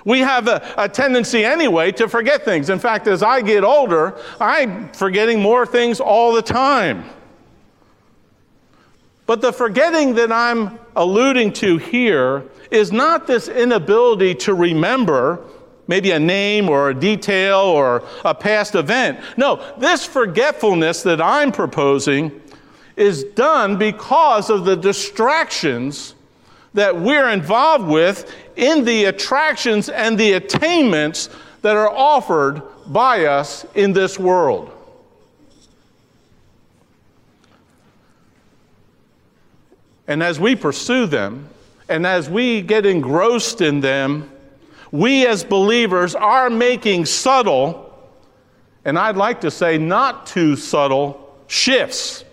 We 0.05 0.21
have 0.21 0.47
a, 0.47 0.75
a, 0.77 0.91
tendency 0.91 1.43
anyway 1.43 1.91
to 1.93 2.07
forget 2.07 2.45
things. 2.45 2.69
In 2.69 2.79
fact, 2.79 3.07
as 3.07 3.23
I 3.23 3.41
get 3.41 3.65
older, 3.65 4.21
I'm 4.39 4.93
forgetting 4.93 5.41
more 5.41 5.65
things 5.65 6.01
all 6.01 6.35
the 6.35 6.43
time. 6.43 7.05
But 9.27 9.41
the 9.41 9.53
forgetting 9.53 10.15
that 10.17 10.31
I'm 10.31 10.79
alluding 10.97 11.53
to 11.55 11.79
here 11.79 12.45
is 12.71 12.93
not 12.93 13.27
this 13.27 13.49
inability 13.49 14.35
to 14.35 14.55
remember 14.55 15.41
maybe 15.87 16.11
a 16.13 16.19
name 16.19 16.69
or 16.69 16.91
a 16.91 16.95
detail 16.95 17.59
or 17.59 18.05
a 18.25 18.35
past 18.35 18.75
event. 18.75 19.21
No, 19.37 19.63
this 19.79 20.05
forgetfulness 20.05 21.03
that 21.03 21.21
I'm 21.21 21.53
proposing 21.53 22.41
is 22.97 23.25
done 23.25 23.77
because 23.77 24.51
of 24.51 24.65
the 24.65 24.77
distractions 24.77 26.15
that 26.75 26.97
we're 26.97 27.31
involved 27.31 27.87
with 27.89 28.33
in 28.57 28.85
the 28.85 29.05
attractions 29.05 29.89
and 29.89 30.19
the 30.19 30.33
attainments 30.33 31.29
that 31.63 31.77
are 31.77 31.91
offered 31.91 32.63
by 32.87 33.27
us 33.27 33.65
in 33.75 33.93
this 33.93 34.19
world. 34.19 34.71
And 40.07 40.23
as 40.23 40.39
we 40.39 40.55
pursue 40.57 41.07
them, 41.07 41.49
and 41.89 42.07
as 42.07 42.29
we 42.29 42.63
get 42.63 42.87
engrossed 42.87 43.61
in 43.61 43.81
them, 43.81 44.31
we 44.91 45.27
as 45.27 45.45
believers 45.45 46.15
are 46.15 46.49
making 46.51 47.07
subtle, 47.07 47.93
and 48.85 48.99
I'd 48.99 49.17
like 49.17 49.41
to 49.43 49.51
say 49.51 49.77
not 49.79 50.27
too 50.27 50.57
subtle, 50.57 51.37
shifts 51.47 52.25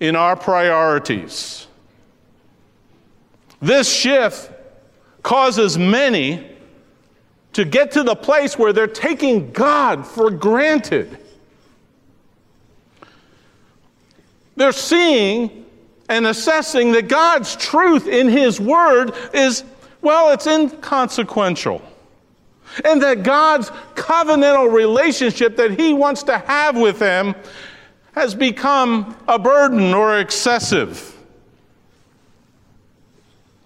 in 0.00 0.16
our 0.16 0.36
priorities. 0.36 1.66
This 3.60 3.92
shift 3.92 4.50
causes 5.22 5.76
many 5.76 6.46
to 7.54 7.64
get 7.64 7.90
to 7.92 8.02
the 8.02 8.14
place 8.14 8.58
where 8.58 8.72
they're 8.72 8.86
taking 8.86 9.50
God 9.50 10.06
for 10.06 10.30
granted. 10.30 11.18
They're 14.56 14.72
seeing 14.72 15.65
and 16.08 16.26
assessing 16.26 16.92
that 16.92 17.08
God's 17.08 17.56
truth 17.56 18.06
in 18.06 18.28
His 18.28 18.60
Word 18.60 19.12
is 19.32 19.64
well, 20.06 20.32
it's 20.32 20.46
inconsequential. 20.46 21.82
And 22.84 23.02
that 23.02 23.22
God's 23.22 23.70
covenantal 23.94 24.72
relationship 24.72 25.56
that 25.56 25.72
He 25.72 25.94
wants 25.94 26.22
to 26.24 26.38
have 26.38 26.76
with 26.76 26.98
them 26.98 27.34
has 28.14 28.34
become 28.34 29.16
a 29.26 29.38
burden 29.38 29.92
or 29.94 30.20
excessive. 30.20 31.16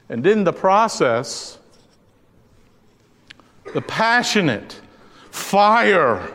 And 0.09 0.27
in 0.27 0.45
the 0.45 0.53
process, 0.53 1.59
the 3.75 3.83
passionate 3.83 4.81
fire 5.31 6.35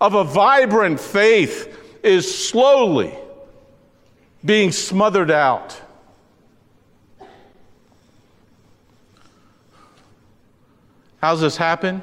of 0.00 0.14
a 0.14 0.24
vibrant 0.24 1.00
faith 1.00 1.98
is 2.02 2.48
slowly 2.48 3.16
being 4.44 4.72
smothered 4.72 5.30
out. 5.30 5.80
How's 11.20 11.40
this 11.40 11.56
happen? 11.56 12.02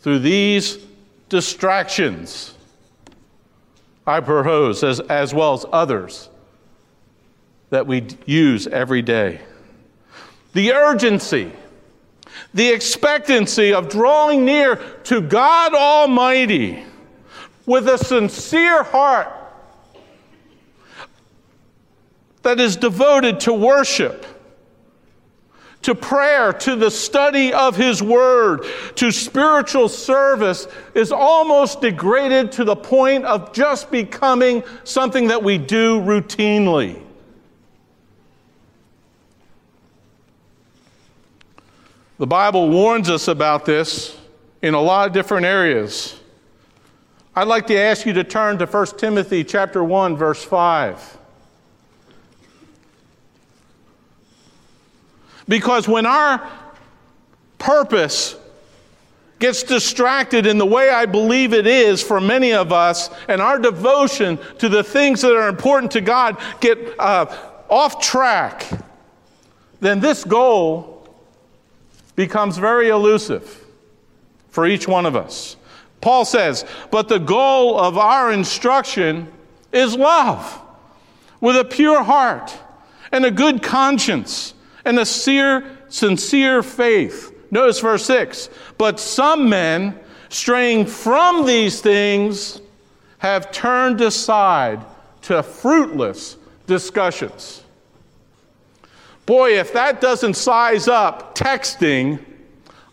Through 0.00 0.20
these 0.20 0.78
distractions, 1.28 2.54
I 4.06 4.20
propose, 4.20 4.84
as, 4.84 5.00
as 5.00 5.34
well 5.34 5.54
as 5.54 5.66
others 5.72 6.28
that 7.70 7.88
we 7.88 8.06
use 8.24 8.68
every 8.68 9.02
day. 9.02 9.40
The 10.52 10.72
urgency, 10.72 11.50
the 12.54 12.68
expectancy 12.68 13.74
of 13.74 13.88
drawing 13.88 14.44
near 14.44 14.76
to 15.04 15.20
God 15.20 15.74
Almighty 15.74 16.84
with 17.66 17.88
a 17.88 17.98
sincere 17.98 18.84
heart 18.84 19.28
that 22.46 22.60
is 22.60 22.76
devoted 22.76 23.40
to 23.40 23.52
worship 23.52 24.24
to 25.82 25.94
prayer, 25.94 26.52
to 26.52 26.74
the 26.74 26.90
study 26.90 27.52
of 27.52 27.76
His 27.76 28.02
Word, 28.02 28.64
to 28.96 29.12
spiritual 29.12 29.88
service 29.88 30.66
is 30.94 31.12
almost 31.12 31.80
degraded 31.80 32.50
to 32.52 32.64
the 32.64 32.74
point 32.74 33.24
of 33.24 33.52
just 33.52 33.90
becoming 33.90 34.64
something 34.82 35.28
that 35.28 35.44
we 35.44 35.58
do 35.58 36.00
routinely. 36.00 37.00
The 42.18 42.26
Bible 42.26 42.68
warns 42.68 43.08
us 43.08 43.28
about 43.28 43.64
this 43.64 44.18
in 44.62 44.74
a 44.74 44.80
lot 44.80 45.06
of 45.06 45.12
different 45.12 45.46
areas. 45.46 46.18
I'd 47.36 47.46
like 47.46 47.66
to 47.68 47.76
ask 47.76 48.06
you 48.06 48.12
to 48.14 48.24
turn 48.24 48.58
to 48.58 48.66
1 48.66 48.86
Timothy 48.98 49.44
chapter 49.44 49.84
1 49.84 50.16
verse 50.16 50.42
5. 50.42 51.18
Because 55.48 55.86
when 55.86 56.06
our 56.06 56.48
purpose 57.58 58.36
gets 59.38 59.62
distracted 59.62 60.46
in 60.46 60.58
the 60.58 60.66
way 60.66 60.90
I 60.90 61.06
believe 61.06 61.52
it 61.52 61.66
is 61.66 62.02
for 62.02 62.20
many 62.20 62.52
of 62.52 62.72
us, 62.72 63.10
and 63.28 63.40
our 63.40 63.58
devotion 63.58 64.38
to 64.58 64.68
the 64.68 64.82
things 64.82 65.20
that 65.20 65.36
are 65.36 65.48
important 65.48 65.92
to 65.92 66.00
God 66.00 66.38
get 66.60 66.78
uh, 66.98 67.26
off 67.68 68.00
track, 68.00 68.66
then 69.80 70.00
this 70.00 70.24
goal 70.24 71.06
becomes 72.16 72.56
very 72.56 72.88
elusive 72.88 73.64
for 74.48 74.66
each 74.66 74.88
one 74.88 75.04
of 75.04 75.14
us. 75.14 75.56
Paul 76.00 76.24
says, 76.24 76.64
but 76.90 77.08
the 77.08 77.18
goal 77.18 77.78
of 77.78 77.98
our 77.98 78.32
instruction 78.32 79.30
is 79.72 79.94
love 79.94 80.62
with 81.40 81.56
a 81.56 81.64
pure 81.64 82.02
heart 82.02 82.56
and 83.12 83.24
a 83.26 83.30
good 83.30 83.62
conscience 83.62 84.54
and 84.86 85.00
a 85.00 85.04
sincere, 85.04 85.78
sincere 85.88 86.62
faith. 86.62 87.32
Notice 87.50 87.80
verse 87.80 88.06
6 88.06 88.48
But 88.78 88.98
some 88.98 89.48
men, 89.48 89.98
straying 90.28 90.86
from 90.86 91.44
these 91.44 91.80
things, 91.80 92.60
have 93.18 93.50
turned 93.50 94.00
aside 94.00 94.84
to 95.22 95.42
fruitless 95.42 96.36
discussions. 96.66 97.64
Boy, 99.26 99.58
if 99.58 99.72
that 99.72 100.00
doesn't 100.00 100.34
size 100.34 100.86
up 100.86 101.36
texting, 101.36 102.24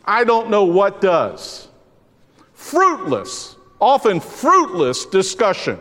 I 0.03 0.23
don't 0.23 0.49
know 0.49 0.63
what 0.63 0.99
does. 0.99 1.67
Fruitless, 2.55 3.55
often 3.79 4.19
fruitless 4.19 5.05
discussion. 5.05 5.77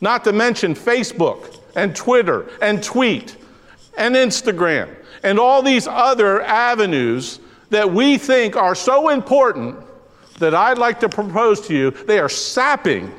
Not 0.00 0.22
to 0.24 0.32
mention 0.32 0.74
Facebook 0.74 1.58
and 1.74 1.96
Twitter 1.96 2.48
and 2.62 2.80
tweet 2.80 3.36
and 3.98 4.14
Instagram 4.14 4.94
and 5.22 5.38
all 5.38 5.62
these 5.62 5.86
other 5.86 6.42
avenues 6.42 7.40
that 7.70 7.92
we 7.92 8.18
think 8.18 8.56
are 8.56 8.74
so 8.74 9.10
important 9.10 9.76
that 10.38 10.54
I'd 10.54 10.78
like 10.78 11.00
to 11.00 11.08
propose 11.08 11.60
to 11.68 11.74
you, 11.74 11.90
they 11.90 12.18
are 12.18 12.28
sapping 12.28 13.14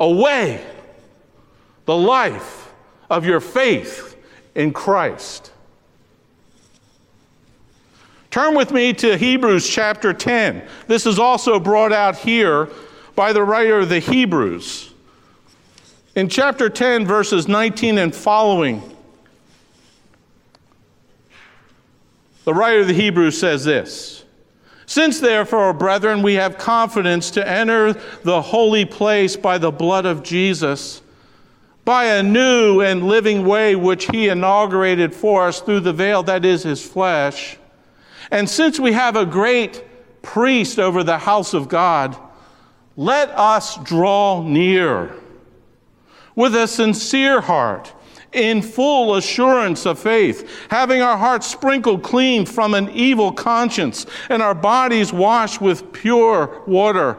away 0.00 0.64
the 1.86 1.96
life 1.96 2.72
of 3.08 3.24
your 3.24 3.40
faith 3.40 4.16
in 4.54 4.72
Christ. 4.72 5.52
Turn 8.30 8.56
with 8.56 8.72
me 8.72 8.92
to 8.94 9.16
Hebrews 9.16 9.68
chapter 9.68 10.12
10. 10.12 10.66
This 10.88 11.06
is 11.06 11.20
also 11.20 11.60
brought 11.60 11.92
out 11.92 12.16
here 12.16 12.68
by 13.14 13.32
the 13.32 13.44
writer 13.44 13.80
of 13.80 13.88
the 13.88 14.00
Hebrews. 14.00 14.92
In 16.16 16.28
chapter 16.28 16.68
10, 16.68 17.06
verses 17.06 17.46
19 17.46 17.98
and 17.98 18.14
following, 18.14 18.93
The 22.44 22.54
writer 22.54 22.80
of 22.80 22.88
the 22.88 22.94
Hebrews 22.94 23.38
says 23.38 23.64
this 23.64 24.24
Since 24.86 25.20
therefore, 25.20 25.72
brethren, 25.72 26.22
we 26.22 26.34
have 26.34 26.58
confidence 26.58 27.30
to 27.32 27.48
enter 27.48 27.94
the 28.22 28.42
holy 28.42 28.84
place 28.84 29.36
by 29.36 29.58
the 29.58 29.70
blood 29.70 30.04
of 30.04 30.22
Jesus, 30.22 31.02
by 31.84 32.04
a 32.04 32.22
new 32.22 32.80
and 32.82 33.08
living 33.08 33.46
way 33.46 33.74
which 33.76 34.06
he 34.06 34.28
inaugurated 34.28 35.14
for 35.14 35.48
us 35.48 35.60
through 35.60 35.80
the 35.80 35.92
veil 35.92 36.22
that 36.24 36.44
is 36.44 36.62
his 36.62 36.86
flesh. 36.86 37.56
And 38.30 38.48
since 38.48 38.78
we 38.78 38.92
have 38.92 39.16
a 39.16 39.26
great 39.26 39.84
priest 40.22 40.78
over 40.78 41.02
the 41.02 41.18
house 41.18 41.54
of 41.54 41.68
God, 41.68 42.16
let 42.96 43.30
us 43.30 43.76
draw 43.84 44.42
near 44.42 45.14
with 46.34 46.54
a 46.54 46.66
sincere 46.66 47.40
heart 47.40 47.92
in 48.34 48.62
full 48.62 49.14
assurance 49.16 49.86
of 49.86 49.98
faith, 49.98 50.48
having 50.68 51.00
our 51.00 51.16
hearts 51.16 51.46
sprinkled 51.46 52.02
clean 52.02 52.44
from 52.44 52.74
an 52.74 52.90
evil 52.90 53.32
conscience 53.32 54.06
and 54.28 54.42
our 54.42 54.54
bodies 54.54 55.12
washed 55.12 55.60
with 55.60 55.92
pure 55.92 56.62
water. 56.66 57.16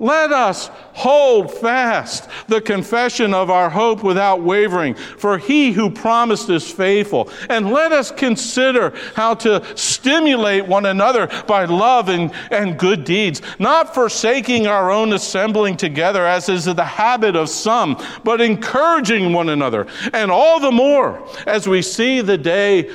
Let 0.00 0.30
us 0.32 0.68
hold 0.92 1.52
fast 1.52 2.28
the 2.46 2.60
confession 2.60 3.34
of 3.34 3.50
our 3.50 3.68
hope 3.68 4.04
without 4.04 4.42
wavering, 4.42 4.94
for 4.94 5.38
he 5.38 5.72
who 5.72 5.90
promised 5.90 6.50
is 6.50 6.70
faithful. 6.70 7.30
And 7.48 7.70
let 7.70 7.92
us 7.92 8.10
consider 8.10 8.94
how 9.14 9.34
to 9.34 9.64
stimulate 9.76 10.66
one 10.66 10.86
another 10.86 11.28
by 11.46 11.64
love 11.64 12.08
and, 12.08 12.32
and 12.50 12.78
good 12.78 13.04
deeds, 13.04 13.42
not 13.58 13.94
forsaking 13.94 14.66
our 14.66 14.90
own 14.90 15.12
assembling 15.12 15.76
together, 15.76 16.24
as 16.24 16.48
is 16.48 16.64
the 16.66 16.84
habit 16.84 17.34
of 17.34 17.48
some, 17.48 18.00
but 18.22 18.40
encouraging 18.40 19.32
one 19.32 19.48
another, 19.48 19.86
and 20.12 20.30
all 20.30 20.60
the 20.60 20.70
more 20.70 21.26
as 21.46 21.66
we 21.66 21.82
see 21.82 22.20
the 22.20 22.38
day 22.38 22.90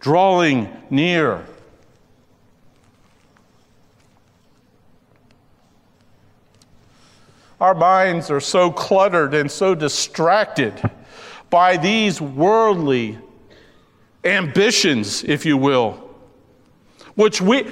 drawing 0.00 0.68
near. 0.90 1.46
Our 7.62 7.76
minds 7.76 8.28
are 8.28 8.40
so 8.40 8.72
cluttered 8.72 9.34
and 9.34 9.48
so 9.48 9.76
distracted 9.76 10.82
by 11.48 11.76
these 11.76 12.20
worldly 12.20 13.20
ambitions, 14.24 15.22
if 15.22 15.46
you 15.46 15.56
will, 15.56 15.92
which 17.14 17.40
we, 17.40 17.70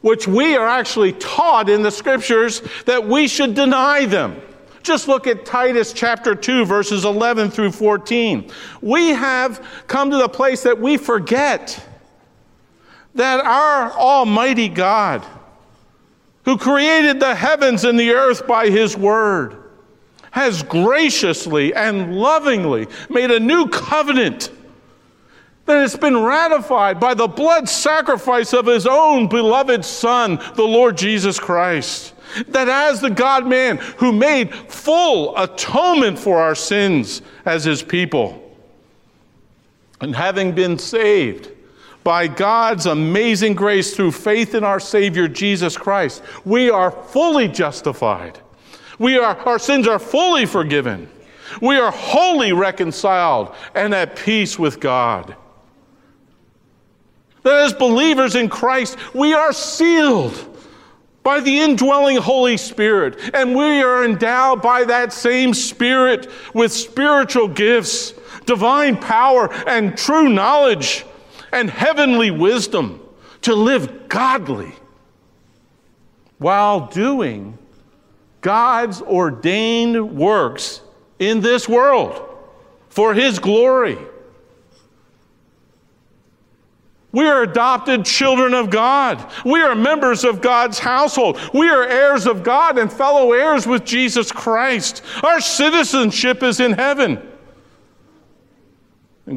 which 0.00 0.26
we 0.26 0.56
are 0.56 0.66
actually 0.66 1.12
taught 1.12 1.68
in 1.68 1.82
the 1.82 1.90
scriptures 1.92 2.62
that 2.84 3.06
we 3.06 3.28
should 3.28 3.54
deny 3.54 4.06
them. 4.06 4.42
Just 4.82 5.06
look 5.06 5.28
at 5.28 5.46
Titus 5.46 5.92
chapter 5.92 6.34
2, 6.34 6.64
verses 6.64 7.04
11 7.04 7.52
through 7.52 7.70
14. 7.70 8.50
We 8.82 9.10
have 9.10 9.64
come 9.86 10.10
to 10.10 10.16
the 10.16 10.28
place 10.28 10.64
that 10.64 10.80
we 10.80 10.96
forget 10.96 11.80
that 13.14 13.38
our 13.46 13.92
Almighty 13.92 14.68
God, 14.68 15.24
who 16.48 16.56
created 16.56 17.20
the 17.20 17.34
heavens 17.34 17.84
and 17.84 18.00
the 18.00 18.12
earth 18.12 18.46
by 18.46 18.70
his 18.70 18.96
word, 18.96 19.54
has 20.30 20.62
graciously 20.62 21.74
and 21.74 22.16
lovingly 22.16 22.86
made 23.10 23.30
a 23.30 23.38
new 23.38 23.68
covenant 23.68 24.50
that 25.66 25.76
has 25.76 25.94
been 25.94 26.16
ratified 26.16 26.98
by 26.98 27.12
the 27.12 27.28
blood 27.28 27.68
sacrifice 27.68 28.54
of 28.54 28.64
his 28.64 28.86
own 28.86 29.28
beloved 29.28 29.84
Son, 29.84 30.36
the 30.54 30.64
Lord 30.64 30.96
Jesus 30.96 31.38
Christ. 31.38 32.14
That 32.46 32.70
as 32.70 33.02
the 33.02 33.10
God 33.10 33.46
man 33.46 33.76
who 33.98 34.10
made 34.10 34.54
full 34.54 35.36
atonement 35.36 36.18
for 36.18 36.38
our 36.38 36.54
sins 36.54 37.20
as 37.44 37.62
his 37.62 37.82
people, 37.82 38.56
and 40.00 40.16
having 40.16 40.52
been 40.52 40.78
saved, 40.78 41.50
by 42.08 42.26
God's 42.26 42.86
amazing 42.86 43.52
grace 43.52 43.94
through 43.94 44.12
faith 44.12 44.54
in 44.54 44.64
our 44.64 44.80
Savior 44.80 45.28
Jesus 45.28 45.76
Christ, 45.76 46.22
we 46.42 46.70
are 46.70 46.90
fully 46.90 47.48
justified. 47.48 48.40
We 48.98 49.18
are, 49.18 49.36
our 49.40 49.58
sins 49.58 49.86
are 49.86 49.98
fully 49.98 50.46
forgiven. 50.46 51.10
We 51.60 51.76
are 51.76 51.90
wholly 51.90 52.54
reconciled 52.54 53.54
and 53.74 53.94
at 53.94 54.16
peace 54.16 54.58
with 54.58 54.80
God. 54.80 55.36
That 57.42 57.66
as 57.66 57.74
believers 57.74 58.36
in 58.36 58.48
Christ, 58.48 58.96
we 59.14 59.34
are 59.34 59.52
sealed 59.52 60.56
by 61.22 61.40
the 61.40 61.60
indwelling 61.60 62.16
Holy 62.16 62.56
Spirit, 62.56 63.18
and 63.34 63.54
we 63.54 63.82
are 63.82 64.06
endowed 64.06 64.62
by 64.62 64.84
that 64.84 65.12
same 65.12 65.52
Spirit 65.52 66.30
with 66.54 66.72
spiritual 66.72 67.48
gifts, 67.48 68.14
divine 68.46 68.96
power, 68.96 69.52
and 69.66 69.94
true 69.94 70.30
knowledge, 70.30 71.04
and 71.52 71.70
heavenly 71.70 72.30
wisdom 72.30 73.00
to 73.42 73.54
live 73.54 74.08
godly 74.08 74.72
while 76.38 76.86
doing 76.88 77.58
God's 78.40 79.02
ordained 79.02 80.16
works 80.16 80.80
in 81.18 81.40
this 81.40 81.68
world 81.68 82.22
for 82.88 83.14
His 83.14 83.38
glory. 83.38 83.98
We 87.10 87.26
are 87.26 87.42
adopted 87.42 88.04
children 88.04 88.52
of 88.52 88.68
God. 88.70 89.32
We 89.44 89.62
are 89.62 89.74
members 89.74 90.24
of 90.24 90.42
God's 90.42 90.78
household. 90.78 91.40
We 91.54 91.68
are 91.68 91.82
heirs 91.82 92.26
of 92.26 92.42
God 92.42 92.78
and 92.78 92.92
fellow 92.92 93.32
heirs 93.32 93.66
with 93.66 93.84
Jesus 93.84 94.30
Christ. 94.30 95.02
Our 95.22 95.40
citizenship 95.40 96.42
is 96.42 96.60
in 96.60 96.72
heaven. 96.72 97.26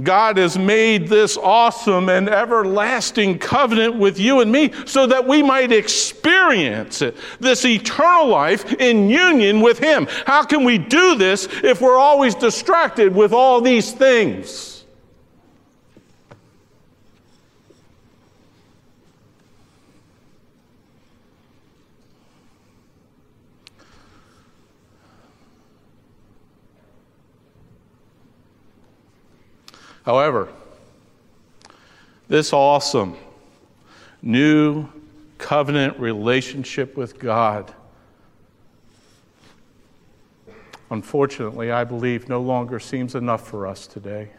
God 0.04 0.38
has 0.38 0.58
made 0.58 1.10
this 1.10 1.38
awesome 1.38 2.08
and 2.08 2.30
everlasting 2.30 3.40
covenant 3.40 3.96
with 3.96 4.18
you 4.20 4.40
and 4.40 4.52
me 4.52 4.72
so 4.86 5.06
that 5.08 5.28
we 5.28 5.44
might 5.44 5.72
experience 5.72 7.02
it, 7.02 7.18
this 7.40 7.66
eternal 7.66 8.28
life 8.28 8.74
in 8.74 9.10
union 9.10 9.60
with 9.60 9.80
Him. 9.80 10.08
How 10.26 10.44
can 10.44 10.64
we 10.64 10.78
do 10.78 11.16
this 11.16 11.48
if 11.64 11.82
we're 11.82 11.98
always 11.98 12.36
distracted 12.36 13.14
with 13.14 13.34
all 13.34 13.60
these 13.60 13.92
things? 13.92 14.71
However, 30.06 30.50
this 32.28 32.54
awesome 32.54 33.18
new 34.22 34.88
covenant 35.38 36.00
relationship 36.00 36.98
with 36.98 37.20
God, 37.20 37.74
unfortunately, 40.90 41.72
I 41.72 41.84
believe 41.84 42.30
no 42.30 42.42
longer 42.42 42.80
seems 42.80 43.16
enough 43.16 43.48
for 43.48 43.68
us 43.68 43.86
today. 43.86 44.30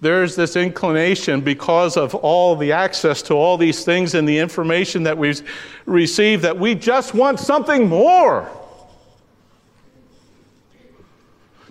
There's 0.00 0.36
this 0.36 0.56
inclination 0.56 1.40
because 1.40 1.96
of 1.96 2.14
all 2.14 2.54
the 2.54 2.72
access 2.72 3.22
to 3.22 3.34
all 3.34 3.56
these 3.56 3.84
things 3.84 4.14
and 4.14 4.28
the 4.28 4.38
information 4.38 5.04
that 5.04 5.16
we've 5.16 5.42
received 5.86 6.42
that 6.42 6.58
we 6.58 6.74
just 6.74 7.14
want 7.14 7.40
something 7.40 7.88
more. 7.88 8.50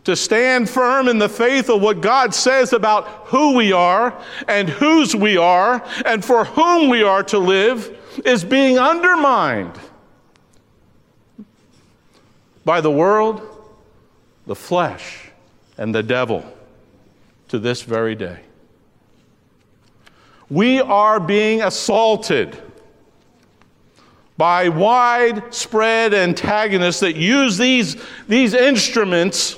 To 0.06 0.16
stand 0.16 0.70
firm 0.70 1.08
in 1.08 1.18
the 1.18 1.28
faith 1.28 1.70
of 1.70 1.82
what 1.82 2.00
God 2.00 2.34
says 2.34 2.74
about 2.74 3.08
who 3.26 3.56
we 3.56 3.74
are 3.74 4.20
and 4.48 4.70
whose 4.70 5.16
we 5.16 5.36
are 5.36 5.84
and 6.06 6.24
for 6.24 6.46
whom 6.46 6.90
we 6.90 7.04
are 7.04 7.24
to 7.24 7.40
live 7.40 7.98
is 8.24 8.44
being 8.44 8.78
undermined 8.78 9.78
by 12.64 12.82
the 12.82 12.92
world, 12.92 13.42
the 14.46 14.56
flesh, 14.56 15.30
and 15.78 15.94
the 15.94 16.04
devil 16.04 16.46
to 17.48 17.58
this 17.58 17.82
very 17.82 18.16
day. 18.16 18.40
We 20.50 20.82
are 20.82 21.20
being 21.20 21.64
assaulted 21.64 22.62
by 24.38 24.70
widespread 24.70 26.14
antagonists 26.14 27.00
that 27.00 27.16
use 27.16 27.58
these, 27.58 27.98
these 28.28 28.54
instruments 28.54 29.58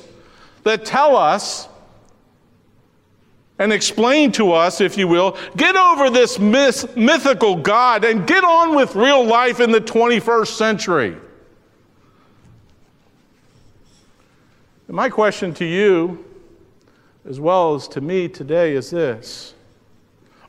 that 0.67 0.86
tell 0.86 1.15
us 1.15 1.67
and 3.60 3.73
explain 3.73 4.32
to 4.34 4.51
us, 4.51 4.82
if 4.82 4.97
you 4.97 5.08
will, 5.08 5.38
get 5.56 5.75
over 5.75 6.10
this 6.10 6.38
myth, 6.38 6.95
mythical 6.95 7.56
God 7.56 8.06
and 8.06 8.27
get 8.27 8.43
on 8.43 8.75
with 8.75 8.95
real 8.95 9.25
life 9.25 9.60
in 9.60 9.71
the 9.71 9.82
21st 9.82 10.47
century. 10.47 11.17
And 14.88 14.95
my 14.95 15.10
question 15.10 15.53
to 15.56 15.65
you, 15.65 16.23
as 17.27 17.39
well 17.39 17.75
as 17.75 17.88
to 17.89 18.01
me 18.01 18.27
today, 18.27 18.73
is 18.73 18.91
this 18.91 19.53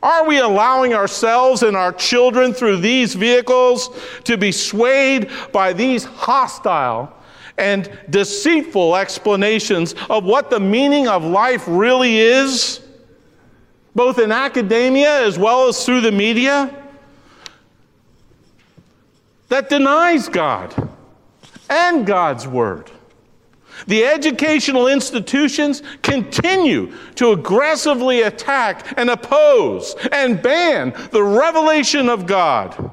Are 0.02 0.26
we 0.26 0.38
allowing 0.38 0.94
ourselves 0.94 1.62
and 1.62 1.76
our 1.76 1.92
children 1.92 2.52
through 2.52 2.78
these 2.78 3.14
vehicles 3.14 3.88
to 4.24 4.36
be 4.36 4.52
swayed 4.52 5.30
by 5.52 5.72
these 5.72 6.04
hostile 6.04 7.14
and 7.58 7.90
deceitful 8.10 8.96
explanations 8.96 9.94
of 10.08 10.24
what 10.24 10.50
the 10.50 10.60
meaning 10.60 11.08
of 11.08 11.24
life 11.24 11.64
really 11.66 12.18
is, 12.18 12.80
both 13.94 14.18
in 14.18 14.32
academia 14.32 15.26
as 15.26 15.38
well 15.38 15.68
as 15.68 15.84
through 15.84 16.00
the 16.00 16.12
media, 16.12 16.74
that 19.48 19.68
denies 19.68 20.28
God 20.28 20.88
and 21.68 22.06
God's 22.06 22.46
Word. 22.46 22.90
The 23.86 24.04
educational 24.04 24.88
institutions 24.88 25.82
continue 26.02 26.92
to 27.14 27.30
aggressively 27.30 28.22
attack 28.22 28.94
and 28.96 29.08
oppose 29.08 29.94
and 30.12 30.42
ban 30.42 30.94
the 31.12 31.22
revelation 31.22 32.08
of 32.08 32.26
God 32.26 32.90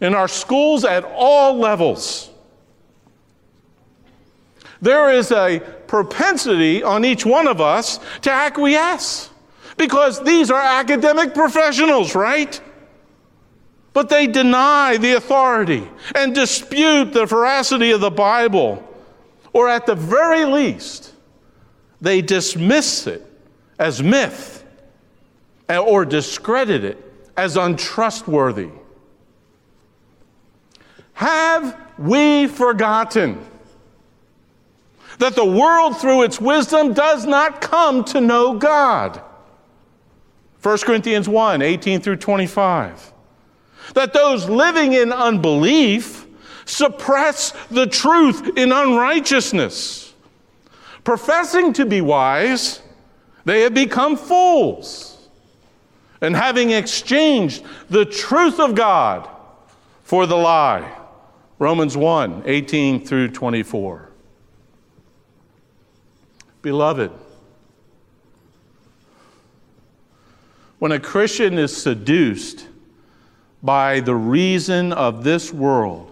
in 0.00 0.14
our 0.14 0.28
schools 0.28 0.84
at 0.84 1.04
all 1.04 1.56
levels. 1.56 2.31
There 4.82 5.10
is 5.12 5.30
a 5.30 5.60
propensity 5.86 6.82
on 6.82 7.04
each 7.04 7.24
one 7.24 7.46
of 7.46 7.60
us 7.60 8.00
to 8.22 8.32
acquiesce 8.32 9.30
because 9.76 10.22
these 10.24 10.50
are 10.50 10.60
academic 10.60 11.34
professionals, 11.34 12.16
right? 12.16 12.60
But 13.92 14.08
they 14.08 14.26
deny 14.26 14.96
the 14.96 15.12
authority 15.12 15.88
and 16.16 16.34
dispute 16.34 17.12
the 17.12 17.26
veracity 17.26 17.92
of 17.92 18.00
the 18.00 18.10
Bible, 18.10 18.82
or 19.52 19.68
at 19.68 19.86
the 19.86 19.94
very 19.94 20.44
least, 20.44 21.14
they 22.00 22.20
dismiss 22.20 23.06
it 23.06 23.24
as 23.78 24.02
myth 24.02 24.64
eh, 25.68 25.78
or 25.78 26.04
discredit 26.04 26.82
it 26.84 27.12
as 27.36 27.56
untrustworthy. 27.56 28.70
Have 31.12 31.78
we 31.98 32.48
forgotten? 32.48 33.46
That 35.22 35.36
the 35.36 35.44
world, 35.44 35.96
through 36.00 36.24
its 36.24 36.40
wisdom, 36.40 36.94
does 36.94 37.26
not 37.26 37.60
come 37.60 38.02
to 38.02 38.20
know 38.20 38.58
God. 38.58 39.22
1 40.62 40.78
Corinthians 40.78 41.28
1 41.28 41.62
18 41.62 42.00
through 42.00 42.16
25. 42.16 43.12
That 43.94 44.12
those 44.12 44.48
living 44.48 44.94
in 44.94 45.12
unbelief 45.12 46.26
suppress 46.64 47.52
the 47.70 47.86
truth 47.86 48.58
in 48.58 48.72
unrighteousness. 48.72 50.12
Professing 51.04 51.72
to 51.74 51.86
be 51.86 52.00
wise, 52.00 52.82
they 53.44 53.60
have 53.60 53.74
become 53.74 54.16
fools. 54.16 55.28
And 56.20 56.34
having 56.34 56.70
exchanged 56.70 57.62
the 57.88 58.04
truth 58.04 58.58
of 58.58 58.74
God 58.74 59.28
for 60.02 60.26
the 60.26 60.36
lie. 60.36 60.98
Romans 61.60 61.96
1 61.96 62.42
18 62.44 63.06
through 63.06 63.28
24. 63.28 64.11
Beloved, 66.62 67.10
when 70.78 70.92
a 70.92 71.00
Christian 71.00 71.58
is 71.58 71.76
seduced 71.76 72.66
by 73.62 74.00
the 74.00 74.14
reason 74.14 74.92
of 74.92 75.24
this 75.24 75.52
world, 75.52 76.08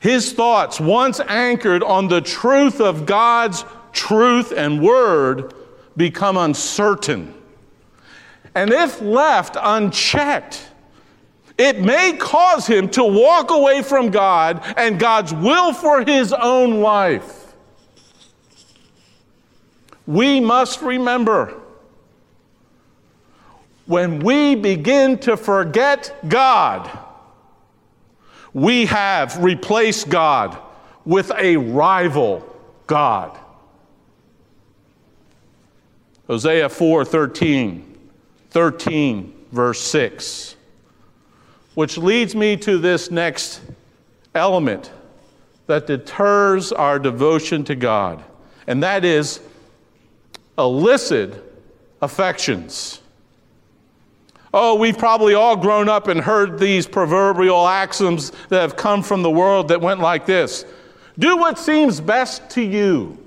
his 0.00 0.32
thoughts, 0.32 0.80
once 0.80 1.20
anchored 1.20 1.82
on 1.82 2.08
the 2.08 2.20
truth 2.20 2.80
of 2.80 3.04
God's 3.04 3.64
truth 3.92 4.52
and 4.52 4.80
word, 4.80 5.54
become 5.96 6.36
uncertain. 6.36 7.34
And 8.54 8.72
if 8.72 9.00
left 9.00 9.56
unchecked, 9.60 10.70
it 11.56 11.80
may 11.80 12.16
cause 12.16 12.66
him 12.68 12.88
to 12.90 13.02
walk 13.02 13.50
away 13.50 13.82
from 13.82 14.10
God 14.10 14.62
and 14.76 15.00
God's 15.00 15.34
will 15.34 15.72
for 15.72 16.04
his 16.04 16.32
own 16.32 16.80
life. 16.80 17.37
We 20.08 20.40
must 20.40 20.80
remember 20.80 21.54
when 23.84 24.20
we 24.20 24.54
begin 24.54 25.18
to 25.18 25.36
forget 25.36 26.16
God, 26.26 26.90
we 28.54 28.86
have 28.86 29.36
replaced 29.44 30.08
God 30.08 30.56
with 31.04 31.30
a 31.36 31.58
rival 31.58 32.42
God. 32.86 33.38
Hosea 36.26 36.70
4 36.70 37.04
13, 37.04 37.98
13, 38.48 39.34
verse 39.52 39.80
6, 39.82 40.56
which 41.74 41.98
leads 41.98 42.34
me 42.34 42.56
to 42.56 42.78
this 42.78 43.10
next 43.10 43.60
element 44.34 44.90
that 45.66 45.86
deters 45.86 46.72
our 46.72 46.98
devotion 46.98 47.62
to 47.64 47.74
God, 47.74 48.24
and 48.66 48.82
that 48.82 49.04
is 49.04 49.40
illicit 50.58 51.44
affections. 52.02 53.00
Oh, 54.52 54.76
we've 54.76 54.96
probably 54.96 55.34
all 55.34 55.56
grown 55.56 55.88
up 55.88 56.08
and 56.08 56.20
heard 56.20 56.58
these 56.58 56.86
proverbial 56.86 57.66
axioms 57.66 58.32
that 58.48 58.60
have 58.60 58.76
come 58.76 59.02
from 59.02 59.22
the 59.22 59.30
world 59.30 59.68
that 59.68 59.80
went 59.80 60.00
like 60.00 60.26
this 60.26 60.64
Do 61.18 61.36
what 61.36 61.58
seems 61.58 62.00
best 62.00 62.48
to 62.50 62.62
you. 62.62 63.18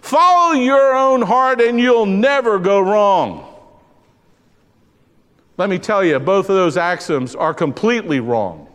Follow 0.00 0.52
your 0.52 0.94
own 0.94 1.22
heart 1.22 1.60
and 1.60 1.80
you'll 1.80 2.06
never 2.06 2.58
go 2.58 2.80
wrong. 2.80 3.50
Let 5.56 5.70
me 5.70 5.78
tell 5.78 6.04
you, 6.04 6.18
both 6.18 6.50
of 6.50 6.56
those 6.56 6.76
axioms 6.76 7.34
are 7.34 7.54
completely 7.54 8.20
wrong. 8.20 8.68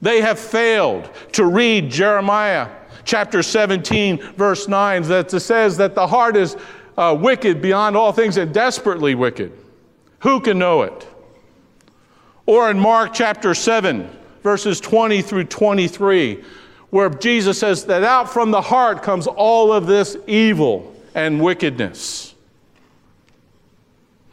They 0.00 0.22
have 0.22 0.38
failed 0.38 1.10
to 1.32 1.44
read 1.44 1.90
Jeremiah 1.90 2.68
chapter 3.10 3.42
17, 3.42 4.18
verse 4.34 4.68
9, 4.68 5.02
that 5.02 5.32
says 5.32 5.76
that 5.78 5.96
the 5.96 6.06
heart 6.06 6.36
is 6.36 6.56
uh, 6.96 7.16
wicked 7.20 7.60
beyond 7.60 7.96
all 7.96 8.12
things 8.12 8.36
and 8.36 8.54
desperately 8.54 9.16
wicked. 9.16 9.52
Who 10.20 10.40
can 10.40 10.60
know 10.60 10.82
it? 10.82 11.08
Or 12.46 12.70
in 12.70 12.78
Mark 12.78 13.12
chapter 13.12 13.52
7, 13.52 14.08
verses 14.44 14.80
20 14.80 15.22
through 15.22 15.44
23, 15.44 16.44
where 16.90 17.10
Jesus 17.10 17.58
says 17.58 17.84
that 17.86 18.04
out 18.04 18.32
from 18.32 18.52
the 18.52 18.60
heart 18.60 19.02
comes 19.02 19.26
all 19.26 19.72
of 19.72 19.88
this 19.88 20.16
evil 20.28 20.94
and 21.12 21.42
wickedness. 21.42 22.36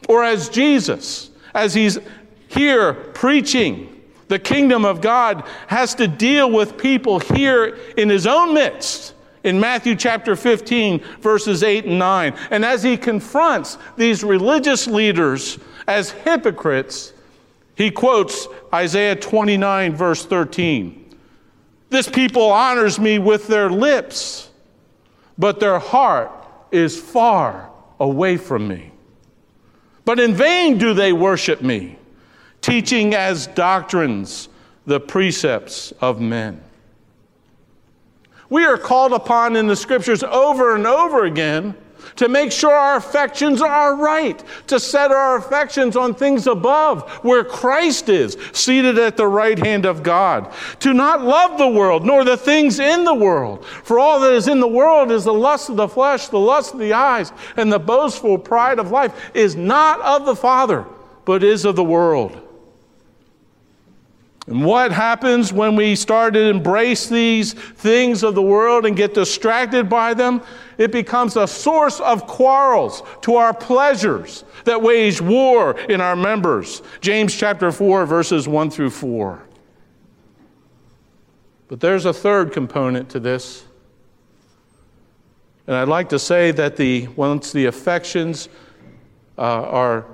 Or 0.08 0.22
as 0.22 0.48
Jesus, 0.48 1.30
as 1.52 1.74
he's 1.74 1.98
here 2.46 2.94
preaching 2.94 3.97
the 4.28 4.38
kingdom 4.38 4.84
of 4.84 5.00
God, 5.00 5.44
has 5.66 5.94
to 5.96 6.06
deal 6.06 6.50
with 6.50 6.78
people 6.78 7.18
here 7.18 7.78
in 7.96 8.08
his 8.08 8.26
own 8.26 8.54
midst 8.54 9.14
in 9.44 9.58
Matthew 9.58 9.96
chapter 9.96 10.36
15, 10.36 11.00
verses 11.20 11.62
8 11.62 11.86
and 11.86 11.98
9. 11.98 12.34
And 12.50 12.64
as 12.64 12.82
he 12.82 12.96
confronts 12.96 13.78
these 13.96 14.22
religious 14.22 14.86
leaders 14.86 15.58
as 15.86 16.10
hypocrites, 16.10 17.12
he 17.74 17.90
quotes 17.90 18.48
Isaiah 18.72 19.16
29, 19.16 19.94
verse 19.94 20.24
13. 20.26 21.14
This 21.90 22.08
people 22.08 22.50
honors 22.50 22.98
me 22.98 23.18
with 23.18 23.46
their 23.46 23.70
lips, 23.70 24.50
but 25.38 25.60
their 25.60 25.78
heart 25.78 26.30
is 26.70 27.00
far 27.00 27.70
away 27.98 28.36
from 28.36 28.68
me. 28.68 28.92
But 30.04 30.20
in 30.20 30.34
vain 30.34 30.78
do 30.78 30.94
they 30.94 31.12
worship 31.12 31.62
me, 31.62 31.97
teaching 32.60 33.14
as 33.14 33.46
doctrines 33.48 34.48
the 34.86 35.00
precepts 35.00 35.92
of 36.00 36.20
men. 36.20 36.60
We 38.50 38.64
are 38.64 38.78
called 38.78 39.12
upon 39.12 39.56
in 39.56 39.66
the 39.66 39.76
scriptures 39.76 40.22
over 40.22 40.74
and 40.74 40.86
over 40.86 41.24
again 41.24 41.76
to 42.16 42.28
make 42.28 42.50
sure 42.50 42.72
our 42.72 42.96
affections 42.96 43.60
are 43.60 43.96
right, 43.96 44.42
to 44.66 44.80
set 44.80 45.10
our 45.10 45.36
affections 45.36 45.96
on 45.96 46.14
things 46.14 46.46
above 46.46 47.08
where 47.24 47.44
Christ 47.44 48.08
is, 48.08 48.36
seated 48.52 48.98
at 48.98 49.16
the 49.16 49.26
right 49.26 49.58
hand 49.58 49.84
of 49.84 50.02
God, 50.02 50.52
to 50.80 50.94
not 50.94 51.22
love 51.22 51.58
the 51.58 51.68
world 51.68 52.06
nor 52.06 52.24
the 52.24 52.36
things 52.36 52.78
in 52.78 53.04
the 53.04 53.14
world. 53.14 53.64
For 53.66 53.98
all 53.98 54.20
that 54.20 54.32
is 54.32 54.48
in 54.48 54.60
the 54.60 54.68
world 54.68 55.10
is 55.10 55.24
the 55.24 55.34
lust 55.34 55.68
of 55.68 55.76
the 55.76 55.88
flesh, 55.88 56.28
the 56.28 56.38
lust 56.38 56.72
of 56.72 56.80
the 56.80 56.94
eyes, 56.94 57.32
and 57.56 57.70
the 57.70 57.78
boastful 57.78 58.38
pride 58.38 58.78
of 58.78 58.90
life 58.90 59.30
is 59.34 59.54
not 59.56 60.00
of 60.00 60.24
the 60.24 60.36
Father, 60.36 60.86
but 61.24 61.44
is 61.44 61.64
of 61.64 61.76
the 61.76 61.84
world. 61.84 62.47
And 64.48 64.64
what 64.64 64.92
happens 64.92 65.52
when 65.52 65.76
we 65.76 65.94
start 65.94 66.32
to 66.32 66.40
embrace 66.40 67.06
these 67.06 67.52
things 67.52 68.22
of 68.22 68.34
the 68.34 68.42
world 68.42 68.86
and 68.86 68.96
get 68.96 69.12
distracted 69.12 69.90
by 69.90 70.14
them? 70.14 70.40
It 70.78 70.90
becomes 70.90 71.36
a 71.36 71.46
source 71.46 72.00
of 72.00 72.26
quarrels 72.26 73.02
to 73.22 73.36
our 73.36 73.52
pleasures 73.52 74.44
that 74.64 74.80
wage 74.80 75.20
war 75.20 75.78
in 75.78 76.00
our 76.00 76.16
members. 76.16 76.80
James 77.02 77.34
chapter 77.34 77.70
4, 77.70 78.06
verses 78.06 78.48
1 78.48 78.70
through 78.70 78.88
4. 78.88 79.42
But 81.68 81.80
there's 81.80 82.06
a 82.06 82.14
third 82.14 82.50
component 82.50 83.10
to 83.10 83.20
this. 83.20 83.66
And 85.66 85.76
I'd 85.76 85.88
like 85.88 86.08
to 86.08 86.18
say 86.18 86.52
that 86.52 86.76
the, 86.76 87.08
once 87.08 87.52
the 87.52 87.66
affections 87.66 88.48
uh, 89.36 89.42
are 89.42 90.06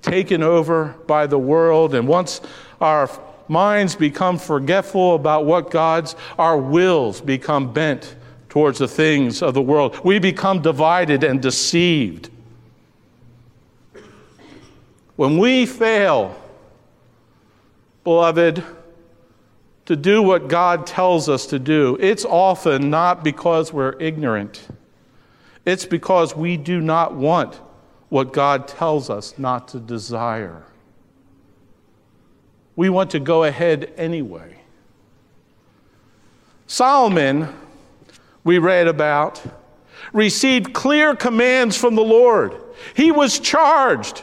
taken 0.00 0.42
over 0.42 0.94
by 1.06 1.26
the 1.26 1.38
world, 1.38 1.94
and 1.94 2.08
once 2.08 2.40
our 2.80 3.10
minds 3.48 3.94
become 3.94 4.38
forgetful 4.38 5.14
about 5.14 5.44
what 5.44 5.70
God's, 5.70 6.16
our 6.38 6.58
wills 6.58 7.20
become 7.20 7.72
bent 7.72 8.16
towards 8.48 8.78
the 8.78 8.88
things 8.88 9.42
of 9.42 9.54
the 9.54 9.62
world. 9.62 10.00
We 10.04 10.18
become 10.18 10.62
divided 10.62 11.24
and 11.24 11.42
deceived. 11.42 12.30
When 15.16 15.38
we 15.38 15.66
fail, 15.66 16.40
beloved, 18.04 18.62
to 19.86 19.96
do 19.96 20.22
what 20.22 20.48
God 20.48 20.86
tells 20.86 21.28
us 21.28 21.46
to 21.46 21.58
do, 21.58 21.96
it's 22.00 22.24
often 22.24 22.90
not 22.90 23.24
because 23.24 23.72
we're 23.72 23.98
ignorant. 24.00 24.66
It's 25.64 25.84
because 25.84 26.36
we 26.36 26.56
do 26.56 26.80
not 26.80 27.14
want 27.14 27.60
what 28.08 28.32
God 28.32 28.68
tells 28.68 29.10
us 29.10 29.38
not 29.38 29.68
to 29.68 29.80
desire 29.80 30.64
we 32.76 32.90
want 32.90 33.10
to 33.10 33.18
go 33.18 33.44
ahead 33.44 33.92
anyway. 33.96 34.58
Solomon, 36.66 37.48
we 38.44 38.58
read 38.58 38.86
about, 38.86 39.42
received 40.12 40.74
clear 40.74 41.16
commands 41.16 41.76
from 41.76 41.94
the 41.94 42.04
Lord. 42.04 42.54
He 42.94 43.10
was 43.10 43.38
charged 43.38 44.22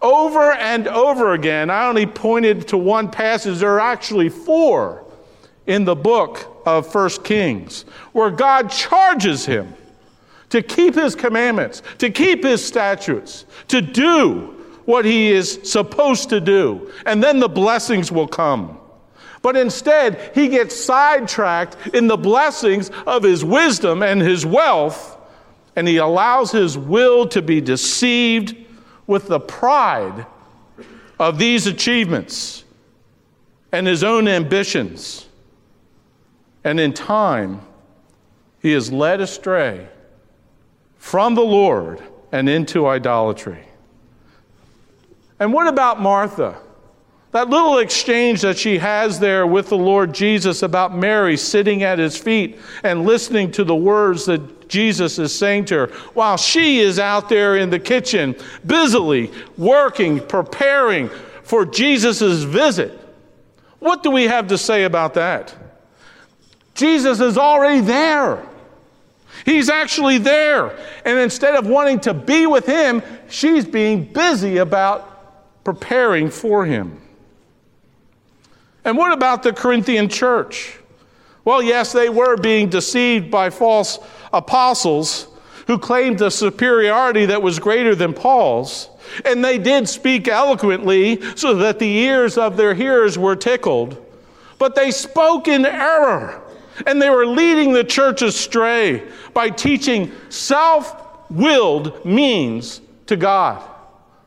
over 0.00 0.52
and 0.52 0.88
over 0.88 1.34
again. 1.34 1.68
I 1.68 1.86
only 1.86 2.06
pointed 2.06 2.68
to 2.68 2.78
one 2.78 3.10
passage, 3.10 3.58
there 3.58 3.72
are 3.72 3.80
actually 3.80 4.28
four 4.28 5.04
in 5.66 5.84
the 5.84 5.96
book 5.96 6.62
of 6.64 6.90
First 6.90 7.24
Kings 7.24 7.82
where 8.12 8.30
God 8.30 8.70
charges 8.70 9.44
him 9.44 9.74
to 10.50 10.62
keep 10.62 10.94
his 10.94 11.14
commandments, 11.14 11.82
to 11.98 12.10
keep 12.10 12.44
his 12.44 12.64
statutes, 12.64 13.44
to 13.68 13.80
do 13.80 14.59
what 14.90 15.04
he 15.04 15.30
is 15.30 15.60
supposed 15.62 16.28
to 16.30 16.40
do, 16.40 16.92
and 17.06 17.22
then 17.22 17.38
the 17.38 17.48
blessings 17.48 18.12
will 18.12 18.28
come. 18.28 18.78
But 19.42 19.56
instead, 19.56 20.32
he 20.34 20.48
gets 20.48 20.76
sidetracked 20.76 21.94
in 21.94 22.08
the 22.08 22.16
blessings 22.16 22.90
of 23.06 23.22
his 23.22 23.42
wisdom 23.42 24.02
and 24.02 24.20
his 24.20 24.44
wealth, 24.44 25.16
and 25.76 25.88
he 25.88 25.96
allows 25.96 26.52
his 26.52 26.76
will 26.76 27.26
to 27.28 27.40
be 27.40 27.60
deceived 27.60 28.54
with 29.06 29.28
the 29.28 29.40
pride 29.40 30.26
of 31.18 31.38
these 31.38 31.66
achievements 31.66 32.64
and 33.72 33.86
his 33.86 34.04
own 34.04 34.28
ambitions. 34.28 35.26
And 36.64 36.78
in 36.78 36.92
time, 36.92 37.62
he 38.60 38.72
is 38.72 38.92
led 38.92 39.22
astray 39.22 39.88
from 40.98 41.34
the 41.34 41.40
Lord 41.40 42.02
and 42.30 42.48
into 42.48 42.86
idolatry. 42.86 43.64
And 45.40 45.52
what 45.52 45.66
about 45.66 46.00
Martha? 46.00 46.56
That 47.32 47.48
little 47.48 47.78
exchange 47.78 48.42
that 48.42 48.58
she 48.58 48.78
has 48.78 49.18
there 49.18 49.46
with 49.46 49.68
the 49.68 49.78
Lord 49.78 50.12
Jesus 50.12 50.62
about 50.62 50.94
Mary 50.94 51.36
sitting 51.36 51.82
at 51.82 51.98
his 51.98 52.16
feet 52.16 52.58
and 52.82 53.04
listening 53.04 53.50
to 53.52 53.64
the 53.64 53.74
words 53.74 54.26
that 54.26 54.68
Jesus 54.68 55.18
is 55.18 55.34
saying 55.34 55.64
to 55.66 55.74
her 55.74 55.86
while 56.12 56.36
she 56.36 56.80
is 56.80 56.98
out 56.98 57.28
there 57.28 57.56
in 57.56 57.70
the 57.70 57.78
kitchen 57.78 58.36
busily 58.66 59.30
working, 59.56 60.20
preparing 60.26 61.08
for 61.42 61.64
Jesus' 61.64 62.42
visit. 62.42 62.98
What 63.78 64.02
do 64.02 64.10
we 64.10 64.24
have 64.24 64.48
to 64.48 64.58
say 64.58 64.84
about 64.84 65.14
that? 65.14 65.54
Jesus 66.74 67.20
is 67.20 67.38
already 67.38 67.80
there. 67.80 68.46
He's 69.44 69.70
actually 69.70 70.18
there. 70.18 70.76
And 71.04 71.18
instead 71.18 71.54
of 71.54 71.66
wanting 71.66 72.00
to 72.00 72.14
be 72.14 72.46
with 72.46 72.66
him, 72.66 73.02
she's 73.28 73.64
being 73.64 74.04
busy 74.04 74.58
about 74.58 75.09
preparing 75.64 76.30
for 76.30 76.64
him. 76.64 77.00
And 78.84 78.96
what 78.96 79.12
about 79.12 79.42
the 79.42 79.52
Corinthian 79.52 80.08
church? 80.08 80.78
Well, 81.44 81.62
yes, 81.62 81.92
they 81.92 82.08
were 82.08 82.36
being 82.36 82.68
deceived 82.68 83.30
by 83.30 83.50
false 83.50 83.98
apostles 84.32 85.28
who 85.66 85.78
claimed 85.78 86.20
a 86.20 86.30
superiority 86.30 87.26
that 87.26 87.42
was 87.42 87.58
greater 87.58 87.94
than 87.94 88.12
Paul's. 88.12 88.88
And 89.24 89.44
they 89.44 89.58
did 89.58 89.88
speak 89.88 90.28
eloquently 90.28 91.20
so 91.36 91.54
that 91.54 91.78
the 91.78 91.86
ears 91.86 92.38
of 92.38 92.56
their 92.56 92.74
hearers 92.74 93.18
were 93.18 93.36
tickled. 93.36 94.04
But 94.58 94.74
they 94.74 94.90
spoke 94.90 95.48
in 95.48 95.64
error, 95.64 96.42
and 96.86 97.00
they 97.00 97.08
were 97.08 97.26
leading 97.26 97.72
the 97.72 97.84
church 97.84 98.22
astray 98.22 99.06
by 99.32 99.48
teaching 99.50 100.12
self 100.28 101.30
willed 101.30 102.04
means 102.04 102.80
to 103.06 103.16
God 103.16 103.69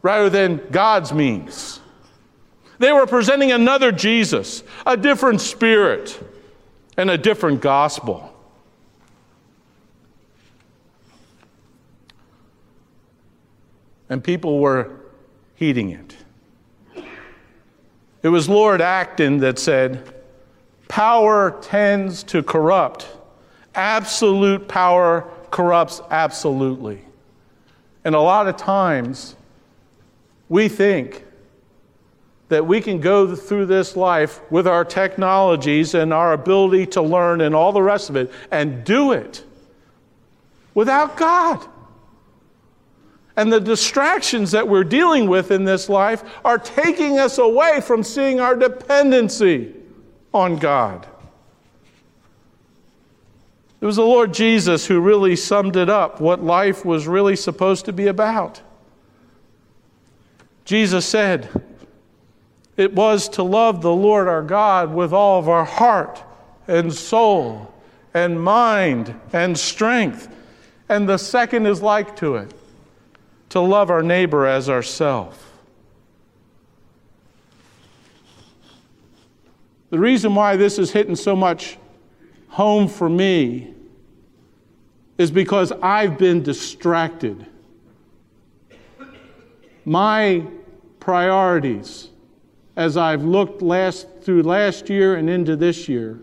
rather 0.04 0.30
than 0.30 0.62
God's 0.70 1.12
means. 1.12 1.80
They 2.78 2.92
were 2.92 3.08
presenting 3.08 3.52
another 3.52 3.92
Jesus, 3.92 4.64
a 4.86 4.98
different 4.98 5.42
spirit, 5.42 6.20
and 6.98 7.10
a 7.10 7.18
different 7.18 7.62
gospel. 7.62 8.30
And 14.10 14.24
people 14.24 14.60
were 14.60 14.92
heeding 15.56 15.90
it. 15.90 16.16
It 18.22 18.30
was 18.30 18.48
Lord 18.48 18.82
Acton 18.82 19.40
that 19.40 19.58
said, 19.58 20.14
Power 20.88 21.58
tends 21.62 22.24
to 22.24 22.44
corrupt. 22.44 23.08
Absolute 23.74 24.68
power 24.68 25.28
corrupts 25.50 26.02
absolutely. 26.12 27.02
And 28.04 28.14
a 28.14 28.20
lot 28.20 28.48
of 28.48 28.58
times, 28.58 29.36
we 30.50 30.68
think 30.68 31.26
that 32.50 32.66
we 32.68 32.82
can 32.82 33.00
go 33.00 33.36
through 33.36 33.66
this 33.66 33.96
life 33.96 34.40
with 34.52 34.68
our 34.68 34.86
technologies 34.86 35.96
and 35.96 36.14
our 36.14 36.34
ability 36.34 36.86
to 36.86 37.02
learn 37.02 37.42
and 37.42 37.56
all 37.56 37.72
the 37.72 37.82
rest 37.82 38.10
of 38.10 38.16
it 38.16 38.32
and 38.52 38.84
do 38.84 39.12
it 39.12 39.44
without 40.74 41.18
God. 41.18 41.66
And 43.36 43.52
the 43.52 43.60
distractions 43.60 44.52
that 44.52 44.68
we're 44.68 44.84
dealing 44.84 45.28
with 45.28 45.50
in 45.50 45.64
this 45.64 45.90
life 45.90 46.24
are 46.46 46.60
taking 46.60 47.18
us 47.18 47.40
away 47.40 47.82
from 47.82 48.04
seeing 48.04 48.40
our 48.40 48.56
dependency 48.56 49.74
on 50.34 50.58
God. 50.58 51.08
It 53.82 53.86
was 53.86 53.96
the 53.96 54.06
Lord 54.06 54.34
Jesus 54.34 54.86
who 54.86 55.02
really 55.02 55.36
summed 55.36 55.76
it 55.76 55.90
up, 55.90 56.22
what 56.22 56.44
life 56.44 56.86
was 56.86 57.08
really 57.08 57.36
supposed 57.36 57.86
to 57.86 57.94
be 57.94 58.08
about. 58.08 58.62
Jesus 60.66 61.06
said, 61.06 61.50
it 62.78 62.94
was 62.94 63.30
to 63.30 63.44
love 63.44 63.82
the 63.82 63.94
Lord 63.94 64.28
our 64.28 64.42
God 64.42 64.94
with 64.94 65.14
all 65.14 65.40
of 65.40 65.48
our 65.48 65.66
heart 65.66 66.24
and 66.68 66.92
soul 66.94 67.74
and 68.14 68.42
mind 68.42 69.20
and 69.32 69.58
strength. 69.58 70.34
And 70.90 71.08
the 71.08 71.18
second 71.18 71.66
is 71.66 71.82
like 71.82 72.16
to 72.18 72.36
it 72.36 72.54
to 73.50 73.60
love 73.60 73.92
our 73.92 74.02
neighbor 74.02 74.48
as 74.48 74.70
ourself. 74.70 75.52
The 79.92 80.00
reason 80.00 80.34
why 80.34 80.56
this 80.56 80.80
is 80.80 80.90
hitting 80.90 81.16
so 81.16 81.36
much 81.36 81.78
home 82.48 82.88
for 82.88 83.08
me 83.08 83.76
is 85.20 85.30
because 85.30 85.72
I've 85.72 86.18
been 86.18 86.42
distracted. 86.42 87.46
My 89.86 90.46
priorities 91.00 92.10
as 92.76 92.98
I've 92.98 93.24
looked 93.24 93.62
last, 93.62 94.08
through 94.22 94.44
last 94.44 94.90
year 94.90 95.16
and 95.16 95.30
into 95.30 95.56
this 95.56 95.88
year, 95.88 96.20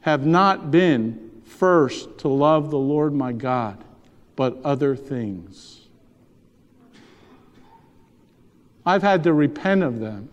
have 0.00 0.26
not 0.26 0.70
been 0.70 1.30
first 1.44 2.18
to 2.18 2.28
love 2.28 2.70
the 2.70 2.78
Lord 2.78 3.14
my 3.14 3.32
God, 3.32 3.82
but 4.36 4.58
other 4.64 4.96
things. 4.96 5.88
I've 8.84 9.02
had 9.02 9.22
to 9.24 9.32
repent 9.32 9.82
of 9.82 10.00
them. 10.00 10.28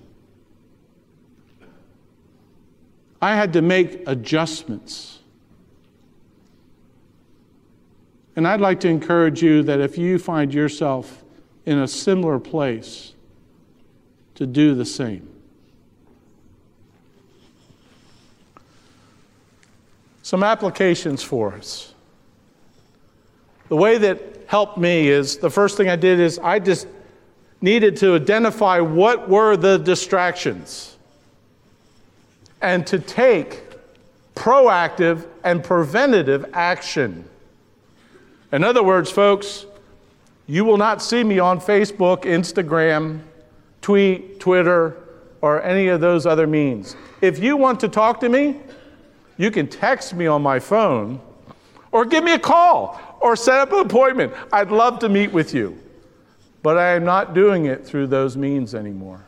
I 3.21 3.35
had 3.35 3.53
to 3.53 3.61
make 3.61 4.01
adjustments. 4.07 5.19
And 8.35 8.47
I'd 8.47 8.61
like 8.61 8.79
to 8.81 8.87
encourage 8.87 9.43
you 9.43 9.61
that 9.63 9.79
if 9.79 9.97
you 9.97 10.17
find 10.17 10.53
yourself 10.53 11.18
in 11.69 11.77
a 11.77 11.87
similar 11.87 12.39
place, 12.39 13.13
to 14.33 14.47
do 14.47 14.73
the 14.73 14.85
same. 14.85 15.29
Some 20.23 20.41
applications 20.41 21.21
for 21.21 21.53
us. 21.53 21.93
The 23.67 23.75
way 23.75 23.99
that 23.99 24.45
helped 24.47 24.79
me 24.79 25.09
is 25.09 25.37
the 25.37 25.51
first 25.51 25.77
thing 25.77 25.89
I 25.89 25.95
did 25.95 26.19
is 26.19 26.39
I 26.39 26.57
just 26.57 26.87
needed 27.61 27.97
to 27.97 28.15
identify 28.15 28.79
what 28.79 29.29
were 29.29 29.55
the 29.55 29.77
distractions 29.77 30.97
and 32.63 32.87
to 32.87 32.97
take 32.97 33.61
proactive 34.33 35.27
and 35.43 35.63
preventative 35.63 36.47
action. 36.51 37.29
In 38.51 38.63
other 38.63 38.81
words, 38.81 39.11
folks, 39.11 39.67
you 40.49 40.65
will 40.65 40.77
not 40.77 40.99
see 40.99 41.23
me 41.23 41.37
on 41.37 41.61
Facebook, 41.61 42.23
Instagram, 42.23 43.21
tweet, 43.81 44.39
Twitter, 44.39 44.97
or 45.41 45.61
any 45.61 45.89
of 45.89 46.01
those 46.01 46.25
other 46.25 46.47
means. 46.47 46.95
If 47.21 47.37
you 47.37 47.55
want 47.55 47.79
to 47.81 47.87
talk 47.87 48.19
to 48.21 48.29
me, 48.29 48.59
you 49.37 49.51
can 49.51 49.67
text 49.67 50.15
me 50.15 50.25
on 50.25 50.41
my 50.41 50.57
phone 50.57 51.21
or 51.91 52.03
give 52.03 52.23
me 52.23 52.33
a 52.33 52.39
call 52.39 52.99
or 53.19 53.35
set 53.35 53.59
up 53.59 53.71
an 53.73 53.81
appointment. 53.81 54.33
I'd 54.51 54.71
love 54.71 54.97
to 54.99 55.09
meet 55.09 55.31
with 55.31 55.53
you. 55.53 55.77
But 56.63 56.79
I 56.79 56.95
am 56.95 57.05
not 57.05 57.35
doing 57.35 57.65
it 57.65 57.85
through 57.85 58.07
those 58.07 58.35
means 58.35 58.73
anymore. 58.73 59.23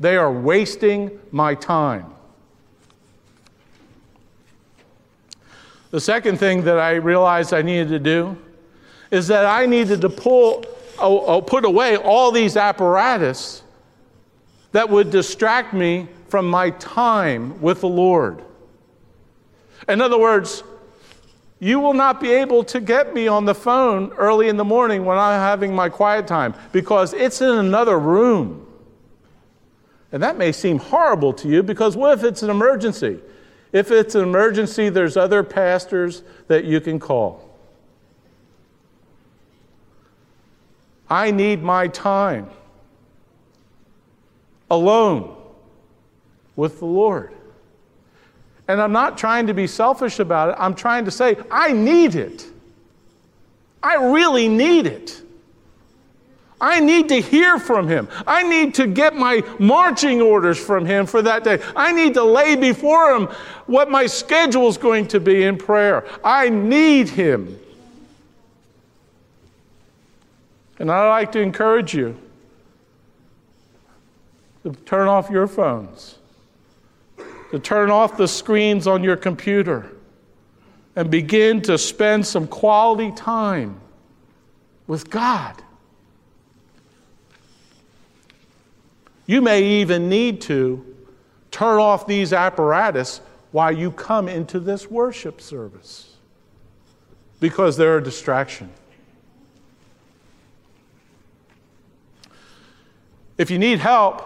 They 0.00 0.16
are 0.16 0.32
wasting 0.32 1.16
my 1.30 1.54
time. 1.54 2.12
The 5.92 6.00
second 6.00 6.38
thing 6.38 6.64
that 6.64 6.80
I 6.80 6.96
realized 6.96 7.54
I 7.54 7.62
needed 7.62 7.90
to 7.90 8.00
do 8.00 8.36
is 9.10 9.28
that 9.28 9.46
I 9.46 9.66
needed 9.66 10.00
to 10.02 10.08
pull, 10.08 10.64
oh, 10.98 11.42
put 11.42 11.64
away 11.64 11.96
all 11.96 12.30
these 12.30 12.56
apparatus 12.56 13.62
that 14.72 14.88
would 14.88 15.10
distract 15.10 15.74
me 15.74 16.08
from 16.28 16.46
my 16.46 16.70
time 16.70 17.60
with 17.60 17.80
the 17.80 17.88
Lord. 17.88 18.42
In 19.88 20.00
other 20.00 20.18
words, 20.18 20.62
you 21.58 21.80
will 21.80 21.94
not 21.94 22.20
be 22.20 22.30
able 22.30 22.64
to 22.64 22.80
get 22.80 23.12
me 23.12 23.26
on 23.28 23.44
the 23.44 23.54
phone 23.54 24.12
early 24.12 24.48
in 24.48 24.56
the 24.56 24.64
morning 24.64 25.04
when 25.04 25.18
I'm 25.18 25.40
having 25.40 25.74
my 25.74 25.88
quiet 25.88 26.26
time 26.26 26.54
because 26.72 27.12
it's 27.12 27.40
in 27.40 27.50
another 27.50 27.98
room. 27.98 28.66
And 30.12 30.22
that 30.22 30.38
may 30.38 30.52
seem 30.52 30.78
horrible 30.78 31.32
to 31.34 31.48
you 31.48 31.62
because 31.62 31.96
what 31.96 32.18
if 32.18 32.24
it's 32.24 32.42
an 32.42 32.50
emergency? 32.50 33.20
If 33.72 33.90
it's 33.90 34.14
an 34.14 34.22
emergency, 34.22 34.88
there's 34.88 35.16
other 35.16 35.42
pastors 35.42 36.22
that 36.48 36.64
you 36.64 36.80
can 36.80 36.98
call. 36.98 37.49
I 41.10 41.32
need 41.32 41.62
my 41.62 41.88
time 41.88 42.48
alone 44.70 45.36
with 46.54 46.78
the 46.78 46.86
Lord. 46.86 47.32
And 48.68 48.80
I'm 48.80 48.92
not 48.92 49.18
trying 49.18 49.48
to 49.48 49.54
be 49.54 49.66
selfish 49.66 50.20
about 50.20 50.50
it. 50.50 50.56
I'm 50.56 50.76
trying 50.76 51.04
to 51.06 51.10
say, 51.10 51.36
I 51.50 51.72
need 51.72 52.14
it. 52.14 52.46
I 53.82 53.96
really 53.96 54.46
need 54.46 54.86
it. 54.86 55.20
I 56.60 56.78
need 56.78 57.08
to 57.08 57.20
hear 57.20 57.58
from 57.58 57.88
him. 57.88 58.06
I 58.26 58.42
need 58.42 58.74
to 58.74 58.86
get 58.86 59.16
my 59.16 59.42
marching 59.58 60.20
orders 60.20 60.58
from 60.58 60.84
him 60.84 61.06
for 61.06 61.22
that 61.22 61.42
day. 61.42 61.60
I 61.74 61.92
need 61.92 62.14
to 62.14 62.22
lay 62.22 62.54
before 62.54 63.16
him 63.16 63.26
what 63.66 63.90
my 63.90 64.06
schedule 64.06 64.68
is 64.68 64.76
going 64.76 65.08
to 65.08 65.20
be 65.20 65.44
in 65.44 65.56
prayer. 65.56 66.06
I 66.22 66.50
need 66.50 67.08
him. 67.08 67.58
And 70.80 70.90
I'd 70.90 71.10
like 71.10 71.30
to 71.32 71.40
encourage 71.40 71.94
you 71.94 72.16
to 74.62 74.72
turn 74.72 75.08
off 75.08 75.28
your 75.28 75.46
phones, 75.46 76.16
to 77.50 77.58
turn 77.58 77.90
off 77.90 78.16
the 78.16 78.26
screens 78.26 78.86
on 78.86 79.04
your 79.04 79.16
computer, 79.16 79.92
and 80.96 81.10
begin 81.10 81.60
to 81.62 81.76
spend 81.76 82.26
some 82.26 82.46
quality 82.46 83.12
time 83.12 83.78
with 84.86 85.10
God. 85.10 85.62
You 89.26 89.42
may 89.42 89.62
even 89.62 90.08
need 90.08 90.40
to 90.42 90.84
turn 91.50 91.78
off 91.78 92.06
these 92.06 92.32
apparatus 92.32 93.20
while 93.52 93.70
you 93.70 93.90
come 93.90 94.28
into 94.28 94.58
this 94.58 94.90
worship 94.90 95.42
service 95.42 96.16
because 97.38 97.76
they're 97.76 97.98
a 97.98 98.02
distraction. 98.02 98.70
If 103.40 103.50
you 103.50 103.58
need 103.58 103.78
help, 103.78 104.22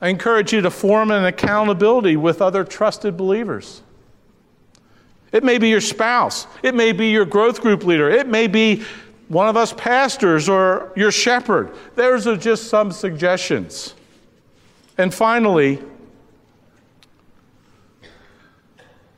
I 0.00 0.08
encourage 0.08 0.50
you 0.50 0.62
to 0.62 0.70
form 0.70 1.10
an 1.10 1.26
accountability 1.26 2.16
with 2.16 2.40
other 2.40 2.64
trusted 2.64 3.18
believers. 3.18 3.82
It 5.30 5.44
may 5.44 5.58
be 5.58 5.68
your 5.68 5.82
spouse. 5.82 6.46
It 6.62 6.74
may 6.74 6.92
be 6.92 7.10
your 7.10 7.26
growth 7.26 7.60
group 7.60 7.84
leader. 7.84 8.08
It 8.08 8.26
may 8.26 8.46
be 8.46 8.82
one 9.28 9.46
of 9.46 9.58
us 9.58 9.74
pastors 9.74 10.48
or 10.48 10.90
your 10.96 11.12
shepherd. 11.12 11.76
There's 11.96 12.26
are 12.26 12.34
just 12.34 12.68
some 12.68 12.92
suggestions. 12.92 13.94
And 14.96 15.12
finally, 15.12 15.82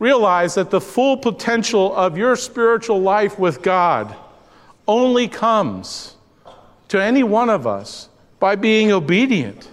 realize 0.01 0.57
that 0.57 0.71
the 0.71 0.81
full 0.81 1.17
potential 1.17 1.95
of 1.95 2.19
your 2.19 2.35
spiritual 2.35 3.01
life 3.01 3.39
with 3.39 3.63
God 3.63 4.17
only 4.89 5.29
comes 5.29 6.17
to 6.89 7.01
any 7.01 7.23
one 7.23 7.49
of 7.49 7.69
us 7.69 8.09
by 8.43 8.57
being 8.57 8.91
obedient 8.91 9.69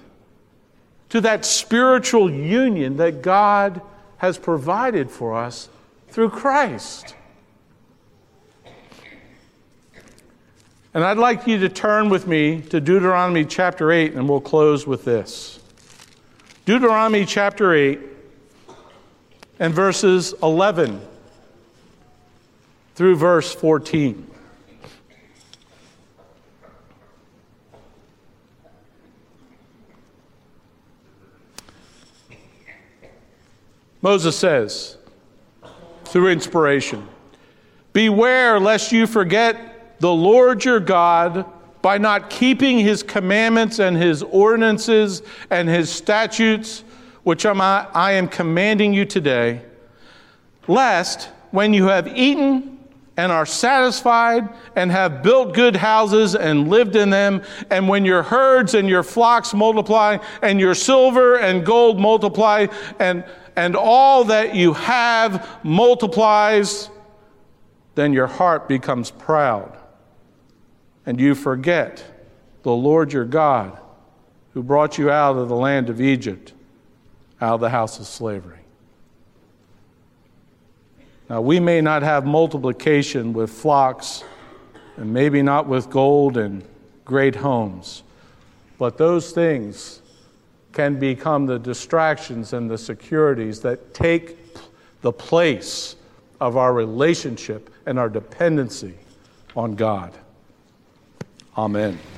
to 1.10 1.20
that 1.20 1.44
spiritual 1.44 2.30
union 2.30 2.98
that 2.98 3.24
God 3.24 3.82
has 4.18 4.38
provided 4.38 5.10
for 5.10 5.34
us 5.34 5.70
through 6.10 6.30
Christ. 6.30 7.16
And 10.94 11.04
I'd 11.04 11.18
like 11.18 11.48
you 11.48 11.58
to 11.62 11.70
turn 11.70 12.10
with 12.10 12.28
me 12.28 12.62
to 12.70 12.80
Deuteronomy 12.80 13.44
chapter 13.44 13.92
8, 13.92 14.14
and 14.14 14.30
we'll 14.30 14.40
close 14.40 14.86
with 14.86 15.04
this. 15.04 15.60
Deuteronomy 16.66 17.26
chapter 17.26 17.74
8 17.74 18.00
and 19.58 19.74
verses 19.74 20.36
11 20.44 21.02
through 22.94 23.16
verse 23.16 23.52
14. 23.52 24.29
Moses 34.02 34.38
says, 34.38 34.98
through 36.06 36.30
inspiration, 36.30 37.08
Beware 37.94 38.60
lest 38.60 38.92
you 38.92 39.08
forget 39.08 40.00
the 40.00 40.14
Lord 40.14 40.64
your 40.64 40.80
God 40.80 41.46
by 41.82 41.98
not 41.98 42.30
keeping 42.30 42.80
his 42.80 43.04
commandments 43.04 43.80
and 43.80 43.98
his 43.98 44.24
ordinances 44.24 45.22
and 45.50 45.68
his 45.68 45.90
statutes, 45.90 46.84
which 47.24 47.46
I 47.46 48.12
am 48.14 48.28
commanding 48.28 48.94
you 48.94 49.06
today, 49.06 49.62
lest 50.68 51.30
when 51.52 51.74
you 51.74 51.86
have 51.88 52.08
eaten 52.08 52.80
and 53.18 53.32
are 53.34 53.46
satisfied 53.46 54.48
and 54.78 54.92
have 54.92 55.22
built 55.22 55.54
good 55.54 55.76
houses 55.76 56.36
and 56.36 56.70
lived 56.70 56.96
in 56.96 57.10
them, 57.10 57.42
and 57.70 57.90
when 57.90 58.06
your 58.06 58.24
herds 58.24 58.76
and 58.76 58.88
your 58.88 59.04
flocks 59.04 59.54
multiply, 59.54 60.18
and 60.42 60.60
your 60.60 60.74
silver 60.74 61.38
and 61.38 61.66
gold 61.66 62.00
multiply, 62.00 62.66
and 63.00 63.26
and 63.56 63.76
all 63.76 64.26
that 64.26 64.56
you 64.56 64.74
have 64.74 65.48
multiplies, 65.64 66.90
then 67.96 68.14
your 68.14 68.28
heart 68.28 68.68
becomes 68.68 69.12
proud. 69.12 69.78
And 71.06 71.20
you 71.20 71.36
forget 71.36 72.04
the 72.64 72.72
Lord 72.72 73.14
your 73.14 73.26
God 73.26 73.80
who 74.54 74.64
brought 74.64 74.98
you 74.98 75.10
out 75.10 75.38
of 75.38 75.50
the 75.50 75.56
land 75.56 75.90
of 75.90 76.02
Egypt, 76.02 76.54
out 77.42 77.56
of 77.56 77.62
the 77.62 77.70
house 77.70 78.00
of 78.00 78.06
slavery. 78.06 78.60
Now, 81.30 81.42
we 81.42 81.60
may 81.60 81.80
not 81.80 82.02
have 82.02 82.26
multiplication 82.26 83.34
with 83.34 83.52
flocks, 83.52 84.24
and 84.98 85.14
maybe 85.14 85.42
not 85.42 85.68
with 85.68 85.90
gold 85.90 86.38
and 86.38 86.64
great 87.06 87.36
homes, 87.36 88.04
but 88.78 88.98
those 88.98 89.32
things 89.32 89.99
can 90.74 91.00
become 91.00 91.46
the 91.46 91.60
distractions 91.60 92.54
and 92.54 92.70
the 92.70 92.78
securities 92.78 93.60
that 93.62 93.94
take 93.94 94.38
the 95.02 95.12
place 95.12 95.96
of 96.40 96.58
our 96.58 96.74
relationship 96.74 97.70
and 97.86 98.00
our 98.00 98.10
dependency 98.10 98.94
on 99.56 99.76
God. 99.76 100.14
Amen. 101.58 102.00